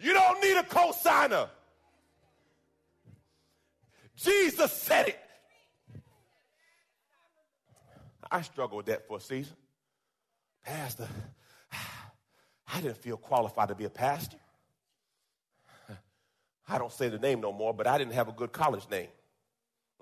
You 0.00 0.12
don't 0.12 0.42
need 0.42 0.56
a 0.56 0.64
cosigner. 0.64 1.48
Jesus 4.16 4.72
said 4.72 5.08
it. 5.08 5.20
I 8.28 8.42
struggled 8.42 8.78
with 8.78 8.86
that 8.86 9.06
for 9.06 9.18
a 9.18 9.20
season. 9.20 9.54
Pastor, 10.64 11.08
I 11.72 12.80
didn't 12.80 12.98
feel 12.98 13.16
qualified 13.16 13.68
to 13.68 13.76
be 13.76 13.84
a 13.84 13.90
pastor. 13.90 14.38
I 16.68 16.78
don't 16.78 16.92
say 16.92 17.08
the 17.08 17.18
name 17.18 17.40
no 17.40 17.52
more, 17.52 17.72
but 17.72 17.86
I 17.86 17.96
didn't 17.96 18.14
have 18.14 18.28
a 18.28 18.32
good 18.32 18.52
college 18.52 18.88
name. 18.90 19.08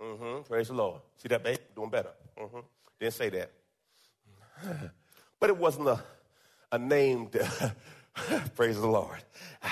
Mm-hmm. 0.03 0.43
Praise 0.43 0.69
the 0.69 0.75
Lord. 0.75 1.01
See 1.17 1.29
that, 1.29 1.43
babe? 1.43 1.59
Doing 1.75 1.91
better. 1.91 2.11
Mm-hmm. 2.39 2.61
Didn't 3.01 3.15
say 3.15 3.29
that. 3.31 3.51
But 5.41 5.51
it 5.51 5.57
wasn't 5.57 5.87
a, 5.87 6.03
a 6.73 6.79
name 6.81 7.31
praise 8.57 8.81
the 8.81 8.89
Lord. 8.89 9.23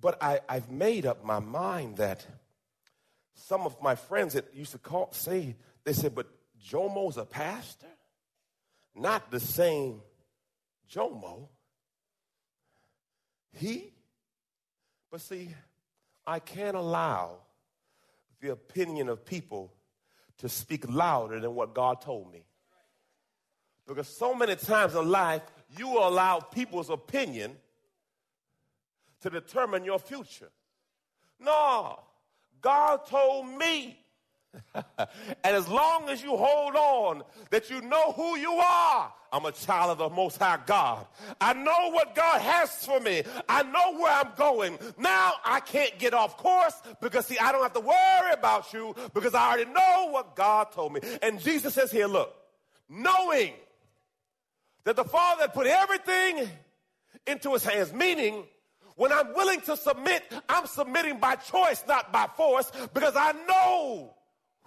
But 0.00 0.22
I, 0.22 0.38
I've 0.48 0.70
made 0.70 1.06
up 1.06 1.24
my 1.24 1.40
mind 1.40 1.96
that 1.96 2.24
some 3.34 3.62
of 3.62 3.82
my 3.82 3.96
friends 3.96 4.34
that 4.34 4.54
used 4.54 4.70
to 4.70 4.78
call 4.78 5.08
say, 5.10 5.56
they 5.82 5.92
said, 5.92 6.14
but 6.14 6.28
Jomo's 6.64 7.16
a 7.16 7.24
pastor? 7.24 7.88
Not 8.94 9.30
the 9.32 9.40
same 9.40 10.02
Jomo. 10.88 11.48
He? 13.52 13.92
But 15.10 15.20
see, 15.20 15.48
I 16.26 16.38
can't 16.38 16.76
allow 16.76 17.38
the 18.40 18.50
opinion 18.52 19.08
of 19.08 19.24
people 19.24 19.72
to 20.38 20.48
speak 20.48 20.88
louder 20.88 21.40
than 21.40 21.54
what 21.54 21.74
God 21.74 22.00
told 22.00 22.32
me. 22.32 22.44
Because 23.86 24.08
so 24.08 24.34
many 24.34 24.54
times 24.54 24.94
in 24.94 25.08
life, 25.08 25.42
you 25.76 25.98
allow 25.98 26.40
people's 26.40 26.90
opinion 26.90 27.56
to 29.22 29.30
determine 29.30 29.84
your 29.84 29.98
future. 29.98 30.50
No, 31.40 31.98
God 32.60 33.06
told 33.06 33.48
me. 33.48 33.98
and 34.74 34.86
as 35.44 35.68
long 35.68 36.08
as 36.08 36.22
you 36.22 36.36
hold 36.36 36.74
on 36.74 37.22
that 37.50 37.70
you 37.70 37.80
know 37.82 38.12
who 38.12 38.36
you 38.36 38.52
are, 38.52 39.12
I'm 39.32 39.44
a 39.44 39.52
child 39.52 39.90
of 39.90 39.98
the 39.98 40.08
Most 40.08 40.38
High 40.38 40.58
God. 40.66 41.06
I 41.40 41.52
know 41.52 41.90
what 41.90 42.14
God 42.14 42.40
has 42.40 42.84
for 42.84 42.98
me. 43.00 43.22
I 43.48 43.62
know 43.62 43.98
where 43.98 44.12
I'm 44.12 44.30
going. 44.36 44.78
Now 44.96 45.34
I 45.44 45.60
can't 45.60 45.98
get 45.98 46.14
off 46.14 46.36
course 46.38 46.80
because, 47.00 47.26
see, 47.26 47.38
I 47.38 47.52
don't 47.52 47.62
have 47.62 47.74
to 47.74 47.80
worry 47.80 48.32
about 48.32 48.72
you 48.72 48.94
because 49.12 49.34
I 49.34 49.48
already 49.48 49.70
know 49.70 50.08
what 50.10 50.34
God 50.34 50.72
told 50.72 50.94
me. 50.94 51.00
And 51.22 51.40
Jesus 51.40 51.74
says 51.74 51.90
here, 51.90 52.06
look, 52.06 52.34
knowing 52.88 53.52
that 54.84 54.96
the 54.96 55.04
Father 55.04 55.48
put 55.48 55.66
everything 55.66 56.48
into 57.26 57.52
his 57.52 57.64
hands, 57.64 57.92
meaning 57.92 58.44
when 58.96 59.12
I'm 59.12 59.34
willing 59.34 59.60
to 59.62 59.76
submit, 59.76 60.24
I'm 60.48 60.66
submitting 60.66 61.18
by 61.18 61.36
choice, 61.36 61.84
not 61.86 62.12
by 62.12 62.26
force, 62.36 62.72
because 62.94 63.14
I 63.14 63.32
know 63.46 64.14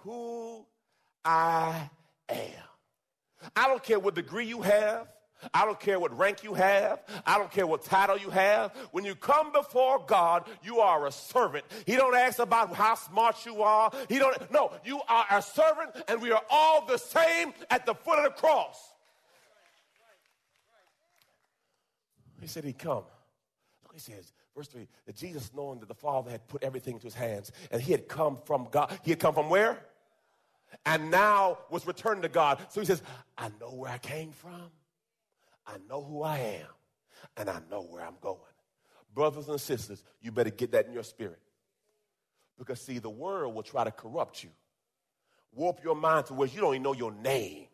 who 0.02 0.66
I 1.24 1.90
am. 2.28 2.36
I 3.56 3.68
don't 3.68 3.82
care 3.82 3.98
what 3.98 4.14
degree 4.14 4.46
you 4.46 4.62
have. 4.62 5.08
I 5.52 5.64
don't 5.64 5.80
care 5.80 5.98
what 5.98 6.16
rank 6.16 6.44
you 6.44 6.54
have. 6.54 7.00
I 7.26 7.38
don't 7.38 7.50
care 7.50 7.66
what 7.66 7.84
title 7.84 8.16
you 8.16 8.30
have. 8.30 8.72
When 8.92 9.04
you 9.04 9.14
come 9.14 9.50
before 9.52 10.04
God, 10.06 10.48
you 10.62 10.78
are 10.78 11.06
a 11.06 11.12
servant. 11.12 11.64
He 11.84 11.96
don't 11.96 12.14
ask 12.14 12.38
about 12.38 12.74
how 12.74 12.94
smart 12.94 13.44
you 13.44 13.62
are. 13.62 13.90
He 14.08 14.18
don't, 14.18 14.50
no, 14.52 14.72
you 14.84 15.00
are 15.08 15.26
a 15.30 15.42
servant 15.42 15.90
and 16.08 16.22
we 16.22 16.30
are 16.30 16.42
all 16.48 16.86
the 16.86 16.98
same 16.98 17.52
at 17.70 17.86
the 17.86 17.94
foot 17.94 18.18
of 18.18 18.24
the 18.24 18.30
cross. 18.30 18.92
He 22.40 22.46
said 22.46 22.64
he'd 22.64 22.78
come. 22.78 23.04
Look, 23.84 23.94
he 23.94 24.00
says, 24.00 24.32
verse 24.56 24.68
3, 24.68 24.86
that 25.06 25.16
Jesus, 25.16 25.50
knowing 25.54 25.78
that 25.80 25.88
the 25.88 25.94
Father 25.94 26.30
had 26.30 26.46
put 26.48 26.62
everything 26.62 26.94
into 26.94 27.06
his 27.06 27.14
hands, 27.14 27.52
and 27.70 27.80
he 27.80 27.92
had 27.92 28.08
come 28.08 28.36
from 28.44 28.68
God. 28.70 28.98
He 29.04 29.10
had 29.12 29.20
come 29.20 29.34
from 29.34 29.48
where? 29.48 29.78
And 30.86 31.10
now 31.10 31.58
was 31.70 31.86
returned 31.86 32.22
to 32.22 32.28
God. 32.28 32.58
So 32.70 32.80
he 32.80 32.86
says, 32.86 33.02
I 33.36 33.50
know 33.60 33.70
where 33.70 33.90
I 33.90 33.98
came 33.98 34.32
from. 34.32 34.70
I 35.66 35.76
know 35.88 36.02
who 36.02 36.22
I 36.22 36.38
am. 36.38 36.66
And 37.36 37.48
I 37.48 37.60
know 37.70 37.82
where 37.82 38.04
I'm 38.04 38.16
going. 38.20 38.38
Brothers 39.14 39.48
and 39.48 39.60
sisters, 39.60 40.02
you 40.20 40.32
better 40.32 40.50
get 40.50 40.72
that 40.72 40.86
in 40.86 40.92
your 40.92 41.02
spirit. 41.02 41.38
Because, 42.58 42.80
see, 42.80 42.98
the 42.98 43.10
world 43.10 43.54
will 43.54 43.62
try 43.62 43.84
to 43.84 43.90
corrupt 43.90 44.42
you, 44.42 44.50
warp 45.52 45.82
your 45.82 45.96
mind 45.96 46.26
to 46.26 46.34
where 46.34 46.48
you 46.48 46.60
don't 46.60 46.74
even 46.74 46.82
know 46.82 46.94
your 46.94 47.12
name. 47.12 47.66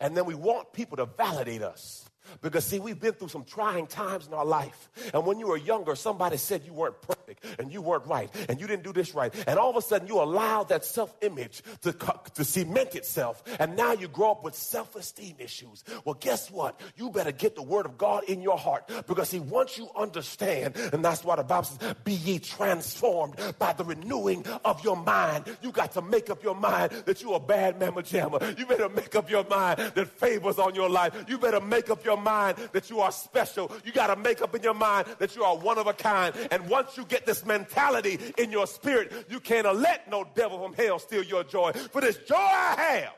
And 0.00 0.16
then 0.16 0.24
we 0.24 0.34
want 0.34 0.72
people 0.72 0.96
to 0.98 1.06
validate 1.06 1.62
us. 1.62 2.08
Because, 2.42 2.64
see, 2.64 2.78
we've 2.78 3.00
been 3.00 3.12
through 3.12 3.28
some 3.28 3.44
trying 3.44 3.86
times 3.86 4.26
in 4.26 4.34
our 4.34 4.44
life. 4.44 4.90
And 5.12 5.26
when 5.26 5.38
you 5.38 5.48
were 5.48 5.56
younger, 5.56 5.94
somebody 5.94 6.36
said 6.36 6.62
you 6.64 6.72
weren't 6.72 7.00
perfect 7.02 7.44
and 7.58 7.72
you 7.72 7.80
weren't 7.80 8.06
right 8.06 8.30
and 8.48 8.60
you 8.60 8.66
didn't 8.66 8.84
do 8.84 8.92
this 8.92 9.14
right. 9.14 9.32
And 9.46 9.58
all 9.58 9.70
of 9.70 9.76
a 9.76 9.82
sudden, 9.82 10.08
you 10.08 10.20
allowed 10.20 10.68
that 10.68 10.84
self 10.84 11.14
image 11.22 11.62
to, 11.82 11.92
to 12.34 12.44
cement 12.44 12.94
itself. 12.94 13.42
And 13.58 13.76
now 13.76 13.92
you 13.92 14.08
grow 14.08 14.32
up 14.32 14.44
with 14.44 14.54
self 14.54 14.96
esteem 14.96 15.36
issues. 15.38 15.84
Well, 16.04 16.16
guess 16.18 16.50
what? 16.50 16.80
You 16.96 17.10
better 17.10 17.32
get 17.32 17.56
the 17.56 17.62
word 17.62 17.86
of 17.86 17.98
God 17.98 18.24
in 18.24 18.42
your 18.42 18.58
heart 18.58 18.90
because, 19.06 19.30
see, 19.30 19.40
once 19.40 19.78
you 19.78 19.88
understand, 19.96 20.76
and 20.92 21.04
that's 21.04 21.24
why 21.24 21.36
the 21.36 21.44
Bible 21.44 21.64
says, 21.64 21.94
be 22.04 22.12
ye 22.12 22.38
transformed 22.38 23.36
by 23.58 23.72
the 23.72 23.84
renewing 23.84 24.46
of 24.64 24.82
your 24.84 24.96
mind. 24.96 25.56
You 25.62 25.72
got 25.72 25.92
to 25.92 26.02
make 26.02 26.30
up 26.30 26.42
your 26.42 26.54
mind 26.54 26.92
that 27.06 27.22
you're 27.22 27.36
a 27.36 27.40
bad 27.40 27.78
mamma 27.78 28.02
jamma. 28.02 28.58
You 28.58 28.66
better 28.66 28.88
make 28.88 29.14
up 29.14 29.30
your 29.30 29.44
mind 29.44 29.78
that 29.94 30.08
favors 30.08 30.58
on 30.58 30.74
your 30.74 30.88
life. 30.88 31.24
You 31.28 31.38
better 31.38 31.60
make 31.60 31.90
up 31.90 32.04
your 32.04 32.15
your 32.16 32.22
mind 32.22 32.56
that 32.72 32.90
you 32.90 33.00
are 33.00 33.12
special. 33.12 33.70
You 33.84 33.92
got 33.92 34.08
to 34.08 34.16
make 34.16 34.42
up 34.42 34.54
in 34.54 34.62
your 34.62 34.74
mind 34.74 35.06
that 35.18 35.36
you 35.36 35.44
are 35.44 35.56
one 35.56 35.78
of 35.78 35.86
a 35.86 35.92
kind. 35.92 36.34
And 36.50 36.68
once 36.68 36.96
you 36.96 37.04
get 37.04 37.26
this 37.26 37.44
mentality 37.44 38.18
in 38.38 38.50
your 38.50 38.66
spirit, 38.66 39.12
you 39.28 39.40
can't 39.40 39.66
let 39.76 40.10
no 40.10 40.26
devil 40.34 40.62
from 40.62 40.74
hell 40.74 40.98
steal 40.98 41.22
your 41.22 41.44
joy. 41.44 41.72
For 41.72 42.00
this 42.00 42.16
joy 42.18 42.36
I 42.36 42.74
have, 42.78 43.14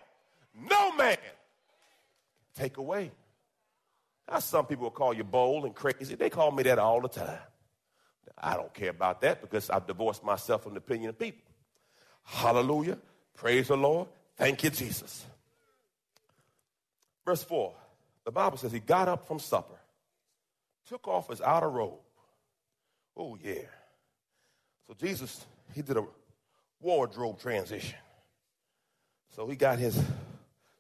no 0.68 0.92
man 0.96 1.16
take 2.54 2.76
away. 2.76 3.12
Now, 4.30 4.40
some 4.40 4.66
people 4.66 4.84
will 4.84 4.90
call 4.90 5.14
you 5.14 5.24
bold 5.24 5.64
and 5.64 5.74
crazy. 5.74 6.14
They 6.14 6.28
call 6.28 6.50
me 6.50 6.64
that 6.64 6.78
all 6.78 7.00
the 7.00 7.08
time. 7.08 7.38
I 8.36 8.54
don't 8.54 8.72
care 8.74 8.90
about 8.90 9.22
that 9.22 9.40
because 9.40 9.70
I've 9.70 9.86
divorced 9.86 10.22
myself 10.22 10.64
from 10.64 10.74
the 10.74 10.78
opinion 10.78 11.10
of 11.10 11.18
people. 11.18 11.40
Hallelujah. 12.24 12.98
Praise 13.34 13.68
the 13.68 13.76
Lord. 13.76 14.08
Thank 14.36 14.62
you, 14.62 14.70
Jesus. 14.70 15.24
Verse 17.24 17.42
4 17.42 17.72
the 18.28 18.32
Bible 18.32 18.58
says 18.58 18.70
he 18.72 18.78
got 18.78 19.08
up 19.08 19.26
from 19.26 19.38
supper, 19.38 19.80
took 20.86 21.08
off 21.08 21.30
his 21.30 21.40
outer 21.40 21.70
robe. 21.70 21.94
Oh, 23.16 23.38
yeah. 23.42 23.62
So 24.86 24.92
Jesus, 25.00 25.46
he 25.74 25.80
did 25.80 25.96
a 25.96 26.04
wardrobe 26.78 27.40
transition. 27.40 27.96
So 29.34 29.46
he 29.46 29.56
got 29.56 29.78
his 29.78 29.98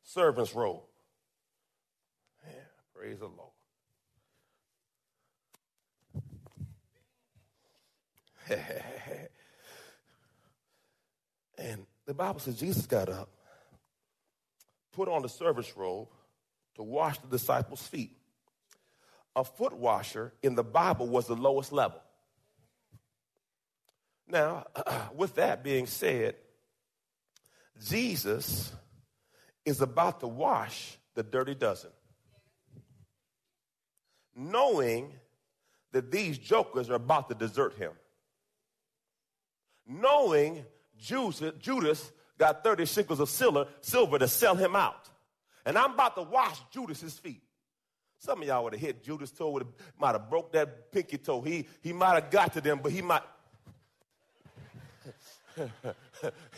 servant's 0.02 0.54
robe. 0.54 0.82
Yeah, 2.46 2.52
praise 2.94 3.18
the 3.18 3.28
Lord. 3.28 3.48
and 11.56 11.86
the 12.04 12.12
Bible 12.12 12.40
says 12.40 12.60
Jesus 12.60 12.84
got 12.84 13.08
up, 13.08 13.30
put 14.92 15.08
on 15.08 15.22
the 15.22 15.30
servant's 15.30 15.74
robe, 15.74 16.08
to 16.78 16.84
wash 16.84 17.18
the 17.18 17.26
disciples' 17.26 17.82
feet. 17.82 18.16
A 19.34 19.42
foot 19.42 19.74
washer 19.74 20.32
in 20.42 20.54
the 20.54 20.62
Bible 20.62 21.08
was 21.08 21.26
the 21.26 21.34
lowest 21.34 21.72
level. 21.72 22.00
Now, 24.28 24.66
with 25.14 25.34
that 25.34 25.64
being 25.64 25.86
said, 25.86 26.36
Jesus 27.84 28.72
is 29.64 29.80
about 29.80 30.20
to 30.20 30.28
wash 30.28 30.96
the 31.14 31.24
dirty 31.24 31.56
dozen. 31.56 31.90
Knowing 34.36 35.12
that 35.90 36.12
these 36.12 36.38
jokers 36.38 36.90
are 36.90 36.94
about 36.94 37.28
to 37.28 37.34
desert 37.34 37.74
him. 37.74 37.90
Knowing 39.84 40.64
Judas 40.96 42.12
got 42.38 42.62
30 42.62 42.84
shekels 42.86 43.18
of 43.18 43.28
silver, 43.28 43.66
to 44.18 44.28
sell 44.28 44.54
him 44.54 44.76
out. 44.76 45.08
And 45.64 45.76
I'm 45.76 45.92
about 45.94 46.14
to 46.16 46.22
wash 46.22 46.58
Judas's 46.70 47.18
feet. 47.18 47.42
Some 48.18 48.42
of 48.42 48.48
y'all 48.48 48.64
would 48.64 48.72
have 48.72 48.82
hit 48.82 49.04
Judas' 49.04 49.30
toe, 49.30 49.50
would 49.50 49.62
have, 49.62 49.72
might 49.98 50.12
have 50.12 50.28
broke 50.28 50.52
that 50.52 50.90
pinky 50.90 51.18
toe. 51.18 51.40
He, 51.40 51.66
he 51.80 51.92
might 51.92 52.14
have 52.14 52.30
got 52.30 52.52
to 52.54 52.60
them, 52.60 52.80
but 52.82 52.90
he 52.90 53.00
might. 53.00 53.22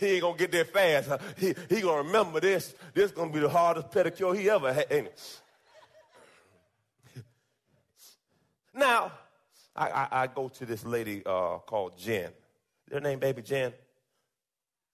he 0.01 0.07
ain't 0.07 0.23
gonna 0.23 0.39
get 0.39 0.53
there 0.53 0.65
fast. 0.65 1.11
He, 1.37 1.55
he 1.69 1.81
gonna 1.83 2.03
remember 2.03 2.41
this. 2.41 2.75
This 2.95 3.11
gonna 3.11 3.33
be 3.33 3.41
the 3.41 3.49
hardest 3.49 3.91
pedicure 3.91 4.37
he 4.37 4.49
ever 4.49 4.73
had. 4.73 4.87
Ain't 4.91 5.07
it? 5.09 5.41
now, 8.75 9.13
I, 9.77 9.91
I, 9.91 10.09
I, 10.23 10.27
go 10.27 10.49
to 10.49 10.67
this 10.67 10.85
lady 10.85 11.23
uh, 11.25 11.59
called 11.59 11.99
Jen. 11.99 12.31
Her 12.91 13.01
name, 13.01 13.19
baby 13.19 13.43
Jen. 13.43 13.73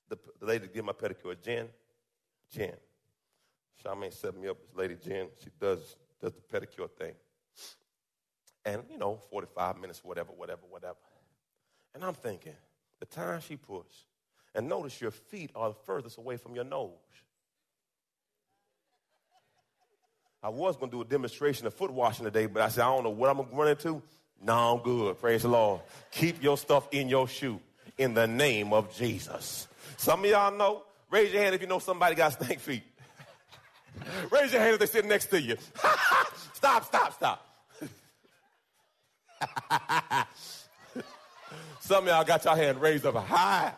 The, 0.09 0.19
the 0.41 0.47
lady 0.47 0.67
that 0.67 0.75
did 0.75 0.85
my 0.85 0.93
pedicure, 0.93 1.41
Jen. 1.41 1.69
Jen. 2.53 2.75
Charmaine 3.85 4.13
set 4.13 4.37
me 4.37 4.49
up. 4.49 4.59
This 4.61 4.77
lady 4.77 4.97
Jen. 5.05 5.29
She 5.43 5.51
does 5.61 5.97
does 6.21 6.33
the 6.33 6.59
pedicure 6.59 6.91
thing. 6.91 7.13
And, 8.65 8.83
you 8.91 8.99
know, 8.99 9.21
45 9.31 9.79
minutes, 9.79 10.03
whatever, 10.03 10.33
whatever, 10.33 10.63
whatever. 10.69 10.97
And 11.95 12.05
I'm 12.05 12.15
thinking, 12.15 12.55
the 12.99 13.07
time 13.07 13.41
she 13.41 13.57
puts, 13.57 13.95
and 14.55 14.69
notice 14.69 15.01
your 15.01 15.13
feet 15.13 15.51
are 15.55 15.69
the 15.69 15.77
furthest 15.85 16.19
away 16.19 16.37
from 16.37 16.55
your 16.55 16.65
nose. 16.65 16.91
I 20.43 20.49
was 20.49 20.77
going 20.77 20.91
to 20.91 20.97
do 20.97 21.03
a 21.03 21.05
demonstration 21.05 21.67
of 21.67 21.75
foot 21.75 21.91
washing 21.91 22.25
today, 22.25 22.47
but 22.47 22.63
I 22.63 22.69
said, 22.69 22.83
I 22.83 22.95
don't 22.95 23.05
know 23.05 23.11
what 23.11 23.31
I'm 23.31 23.37
going 23.37 23.49
to 23.49 23.57
run 23.57 23.69
into. 23.69 24.03
No, 24.43 24.75
I'm 24.75 24.83
good. 24.83 25.19
Praise 25.21 25.43
the 25.43 25.49
Lord. 25.49 25.81
Keep 26.11 26.43
your 26.43 26.59
stuff 26.59 26.89
in 26.93 27.09
your 27.09 27.27
shoe 27.27 27.61
in 27.99 28.15
the 28.15 28.27
name 28.27 28.73
of 28.73 28.95
Jesus. 28.95 29.67
Some 29.97 30.25
of 30.25 30.31
y'all 30.31 30.57
know. 30.57 30.83
Raise 31.11 31.33
your 31.33 31.43
hand 31.43 31.55
if 31.55 31.61
you 31.61 31.67
know 31.67 31.79
somebody 31.79 32.15
got 32.17 32.33
stank 32.33 32.59
feet. 32.59 32.83
Raise 34.31 34.53
your 34.53 34.61
hand 34.61 34.75
if 34.75 34.79
they're 34.79 34.87
sitting 34.87 35.09
next 35.09 35.27
to 35.27 35.41
you. 35.41 35.57
stop, 36.53 36.85
stop, 36.85 37.13
stop. 37.15 37.47
Some 41.81 42.05
of 42.05 42.09
y'all 42.09 42.25
got 42.25 42.45
your 42.45 42.57
hand 42.57 42.81
raised 42.81 43.07
up 43.07 43.15
high. 43.17 43.73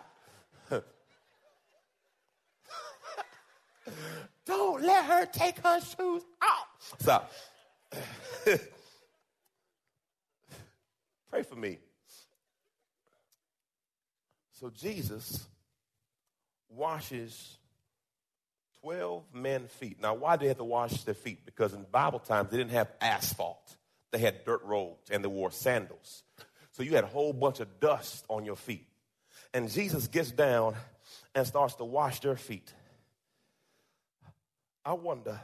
Don't 4.46 4.82
let 4.82 5.04
her 5.04 5.26
take 5.26 5.58
her 5.58 5.78
shoes 5.80 6.22
off. 6.42 6.96
Stop. 6.98 7.30
Pray 11.30 11.42
for 11.42 11.56
me. 11.56 11.78
So 14.52 14.70
Jesus 14.70 15.46
washes 16.70 17.57
12 18.82 19.24
men 19.32 19.66
feet. 19.66 20.00
Now, 20.00 20.14
why 20.14 20.36
did 20.36 20.42
they 20.44 20.48
have 20.48 20.58
to 20.58 20.64
wash 20.64 21.02
their 21.04 21.14
feet? 21.14 21.44
Because 21.44 21.72
in 21.72 21.84
Bible 21.90 22.18
times, 22.18 22.50
they 22.50 22.56
didn't 22.56 22.72
have 22.72 22.90
asphalt. 23.00 23.76
They 24.12 24.18
had 24.18 24.44
dirt 24.44 24.62
roads 24.64 25.10
and 25.10 25.22
they 25.22 25.28
wore 25.28 25.50
sandals. 25.50 26.22
So 26.72 26.82
you 26.82 26.94
had 26.94 27.04
a 27.04 27.08
whole 27.08 27.32
bunch 27.32 27.60
of 27.60 27.80
dust 27.80 28.24
on 28.28 28.44
your 28.44 28.56
feet. 28.56 28.86
And 29.52 29.70
Jesus 29.70 30.06
gets 30.06 30.30
down 30.30 30.74
and 31.34 31.46
starts 31.46 31.74
to 31.76 31.84
wash 31.84 32.20
their 32.20 32.36
feet. 32.36 32.72
I 34.84 34.92
wonder 34.92 35.40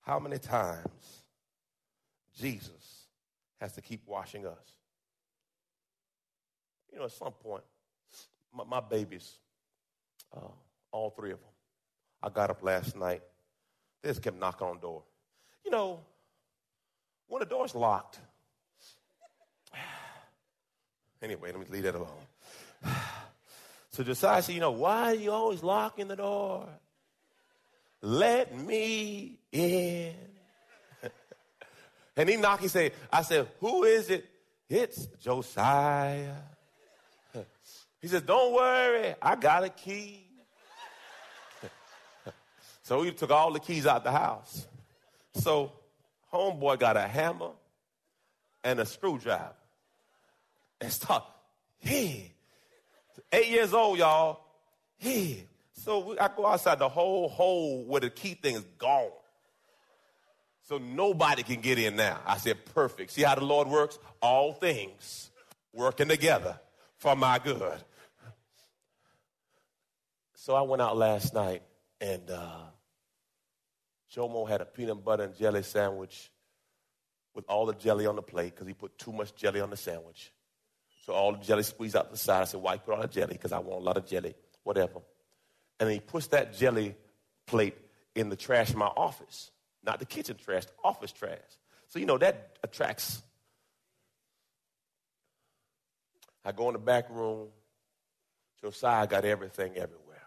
how 0.00 0.18
many 0.18 0.38
times 0.38 1.22
Jesus 2.36 3.06
has 3.60 3.72
to 3.74 3.80
keep 3.80 4.02
washing 4.06 4.46
us. 4.46 4.76
You 6.92 6.98
know, 6.98 7.04
at 7.04 7.12
some 7.12 7.32
point, 7.32 7.62
my, 8.52 8.64
my 8.64 8.80
babies, 8.80 9.36
uh, 10.36 10.40
all 10.92 11.10
three 11.10 11.32
of 11.32 11.40
them, 11.40 11.48
I 12.22 12.28
got 12.28 12.50
up 12.50 12.62
last 12.62 12.96
night. 12.96 13.22
They 14.02 14.10
just 14.10 14.22
kept 14.22 14.38
knocking 14.38 14.66
on 14.66 14.76
the 14.76 14.82
door. 14.82 15.02
You 15.64 15.70
know, 15.70 16.00
when 17.28 17.40
the 17.40 17.46
door's 17.46 17.74
locked, 17.74 18.20
anyway, 21.22 21.50
let 21.52 21.60
me 21.60 21.66
leave 21.70 21.84
that 21.84 21.94
alone. 21.94 22.08
So 23.94 24.02
Josiah 24.02 24.40
said, 24.40 24.54
You 24.54 24.60
know, 24.62 24.70
why 24.70 25.08
are 25.08 25.14
you 25.14 25.30
always 25.30 25.62
locking 25.62 26.08
the 26.08 26.16
door? 26.16 26.66
Let 28.00 28.58
me 28.58 29.38
in. 29.52 30.14
and 32.16 32.26
he 32.26 32.36
knocked, 32.38 32.62
he 32.62 32.68
said, 32.68 32.92
I 33.12 33.20
said, 33.20 33.46
Who 33.60 33.84
is 33.84 34.08
it? 34.08 34.24
It's 34.68 35.06
Josiah. 35.22 36.36
He 38.00 38.08
says, 38.08 38.22
Don't 38.22 38.54
worry, 38.54 39.14
I 39.20 39.36
got 39.36 39.62
a 39.62 39.68
key. 39.68 40.31
So 42.82 43.00
we 43.00 43.12
took 43.12 43.30
all 43.30 43.52
the 43.52 43.60
keys 43.60 43.86
out 43.86 44.04
the 44.04 44.12
house. 44.12 44.66
So 45.34 45.72
homeboy 46.32 46.78
got 46.78 46.96
a 46.96 47.06
hammer 47.06 47.50
and 48.64 48.80
a 48.80 48.86
screwdriver 48.86 49.54
and 50.80 50.92
start, 50.92 51.24
hey, 51.78 52.32
eight 53.32 53.48
years 53.48 53.72
old, 53.72 53.98
y'all. 53.98 54.40
Hey. 54.96 55.46
So 55.72 56.00
we, 56.00 56.18
I 56.18 56.28
go 56.28 56.46
outside, 56.46 56.78
the 56.78 56.88
whole 56.88 57.28
hole 57.28 57.84
where 57.84 58.00
the 58.00 58.10
key 58.10 58.34
thing 58.34 58.56
is 58.56 58.64
gone. 58.78 59.10
So 60.68 60.78
nobody 60.78 61.42
can 61.42 61.60
get 61.60 61.78
in 61.78 61.96
now. 61.96 62.20
I 62.24 62.38
said, 62.38 62.64
perfect. 62.74 63.10
See 63.10 63.22
how 63.22 63.34
the 63.34 63.44
Lord 63.44 63.68
works? 63.68 63.98
All 64.20 64.52
things 64.52 65.30
working 65.72 66.08
together 66.08 66.58
for 66.98 67.16
my 67.16 67.38
good. 67.38 67.78
So 70.34 70.54
I 70.54 70.62
went 70.62 70.82
out 70.82 70.96
last 70.96 71.34
night 71.34 71.62
and 72.00 72.30
uh, 72.30 72.58
Jomo 74.14 74.48
had 74.48 74.60
a 74.60 74.64
peanut 74.64 75.04
butter 75.04 75.24
and 75.24 75.34
jelly 75.34 75.62
sandwich 75.62 76.30
with 77.34 77.44
all 77.48 77.66
the 77.66 77.74
jelly 77.74 78.06
on 78.06 78.16
the 78.16 78.22
plate 78.22 78.54
because 78.54 78.66
he 78.66 78.74
put 78.74 78.98
too 78.98 79.12
much 79.12 79.34
jelly 79.34 79.60
on 79.60 79.70
the 79.70 79.76
sandwich. 79.76 80.32
So 81.06 81.14
all 81.14 81.32
the 81.32 81.44
jelly 81.44 81.62
squeezed 81.62 81.96
out 81.96 82.10
the 82.10 82.16
side. 82.16 82.42
I 82.42 82.44
said, 82.44 82.60
Why 82.60 82.74
you 82.74 82.80
put 82.80 82.94
all 82.94 83.02
the 83.02 83.08
jelly? 83.08 83.32
Because 83.32 83.52
I 83.52 83.58
want 83.58 83.82
a 83.82 83.84
lot 83.84 83.96
of 83.96 84.06
jelly, 84.06 84.34
whatever. 84.62 85.00
And 85.80 85.90
he 85.90 86.00
puts 86.00 86.28
that 86.28 86.54
jelly 86.54 86.94
plate 87.46 87.76
in 88.14 88.28
the 88.28 88.36
trash 88.36 88.72
in 88.72 88.78
my 88.78 88.86
office. 88.86 89.50
Not 89.82 89.98
the 89.98 90.04
kitchen 90.04 90.36
trash, 90.36 90.66
the 90.66 90.72
office 90.84 91.10
trash. 91.10 91.38
So, 91.88 91.98
you 91.98 92.06
know, 92.06 92.18
that 92.18 92.56
attracts. 92.62 93.22
I 96.44 96.52
go 96.52 96.68
in 96.68 96.74
the 96.74 96.78
back 96.78 97.10
room. 97.10 97.48
Josiah 98.60 99.06
got 99.06 99.24
everything 99.24 99.72
everywhere. 99.76 100.22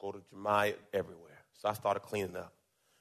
Go 0.00 0.12
to 0.12 0.18
Jemiah 0.34 0.74
everywhere. 0.92 1.33
So 1.64 1.70
I 1.70 1.72
started 1.72 2.00
cleaning 2.00 2.36
up. 2.36 2.52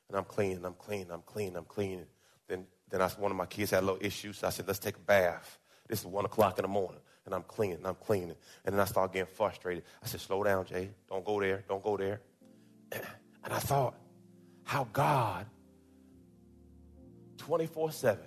And 0.07 0.17
I'm 0.17 0.23
cleaning, 0.23 0.63
I'm 0.63 0.75
cleaning, 0.75 1.11
I'm 1.11 1.21
cleaning, 1.23 1.57
I'm 1.57 1.65
cleaning. 1.65 2.05
Then, 2.47 2.65
then 2.89 3.01
I, 3.01 3.09
one 3.09 3.29
of 3.29 3.35
my 3.35 3.45
kids 3.45 3.71
had 3.71 3.83
a 3.83 3.85
little 3.85 3.99
issue, 3.99 4.31
so 4.31 4.47
I 4.47 4.51
said, 4.51 4.67
let's 4.67 4.79
take 4.79 4.95
a 4.95 5.01
bath. 5.01 5.59
This 5.89 5.99
is 5.99 6.05
1 6.05 6.23
o'clock 6.23 6.59
in 6.59 6.61
the 6.61 6.69
morning. 6.69 7.01
And 7.25 7.35
I'm 7.35 7.43
cleaning, 7.43 7.79
I'm 7.83 7.95
cleaning. 7.95 8.35
And 8.63 8.73
then 8.73 8.79
I 8.79 8.85
started 8.85 9.11
getting 9.11 9.33
frustrated. 9.33 9.83
I 10.01 10.07
said, 10.07 10.21
slow 10.21 10.45
down, 10.45 10.65
Jay. 10.65 10.91
Don't 11.09 11.25
go 11.25 11.41
there, 11.41 11.65
don't 11.67 11.83
go 11.83 11.97
there. 11.97 12.21
And 13.45 13.51
I 13.53 13.59
thought, 13.59 13.95
how 14.63 14.87
God, 14.93 15.45
24 17.35 17.91
7, 17.91 18.23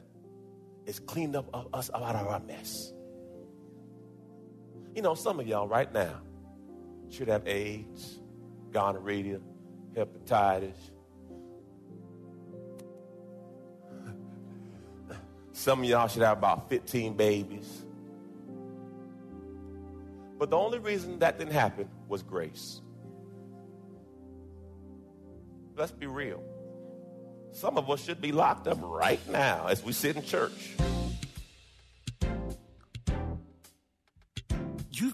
is 0.85 0.99
cleaned 0.99 1.35
up 1.35 1.49
us 1.73 1.91
out 1.95 2.15
of 2.15 2.27
our 2.27 2.41
mess. 2.41 2.93
You 4.95 5.01
know, 5.01 5.15
some 5.15 5.41
of 5.41 5.47
y'all 5.47 5.67
right 5.67 5.91
now 5.91 6.21
should 7.09 7.29
have 7.29 7.49
AIDS, 7.49 8.21
gonorrhea, 8.73 9.41
hepatitis. 9.97 10.77
Some 15.53 15.83
of 15.83 15.87
y'all 15.87 16.07
should 16.07 16.23
have 16.23 16.39
about 16.39 16.69
15 16.69 17.15
babies. 17.15 17.87
But 20.39 20.51
the 20.51 20.57
only 20.57 20.79
reason 20.79 21.19
that 21.21 21.39
didn't 21.39 21.55
happen 21.55 21.89
was 22.09 22.23
grace. 22.23 22.83
Let's 25.77 25.93
be 25.93 26.07
real. 26.07 26.43
Some 27.53 27.79
of 27.79 27.91
us 27.91 28.05
should 28.05 28.21
be 28.21 28.33
locked 28.33 28.69
up 28.69 28.79
right 28.83 29.21
now 29.31 29.69
as 29.69 29.83
we 29.83 29.93
sit 29.93 30.17
in 30.17 30.23
church. 30.23 30.77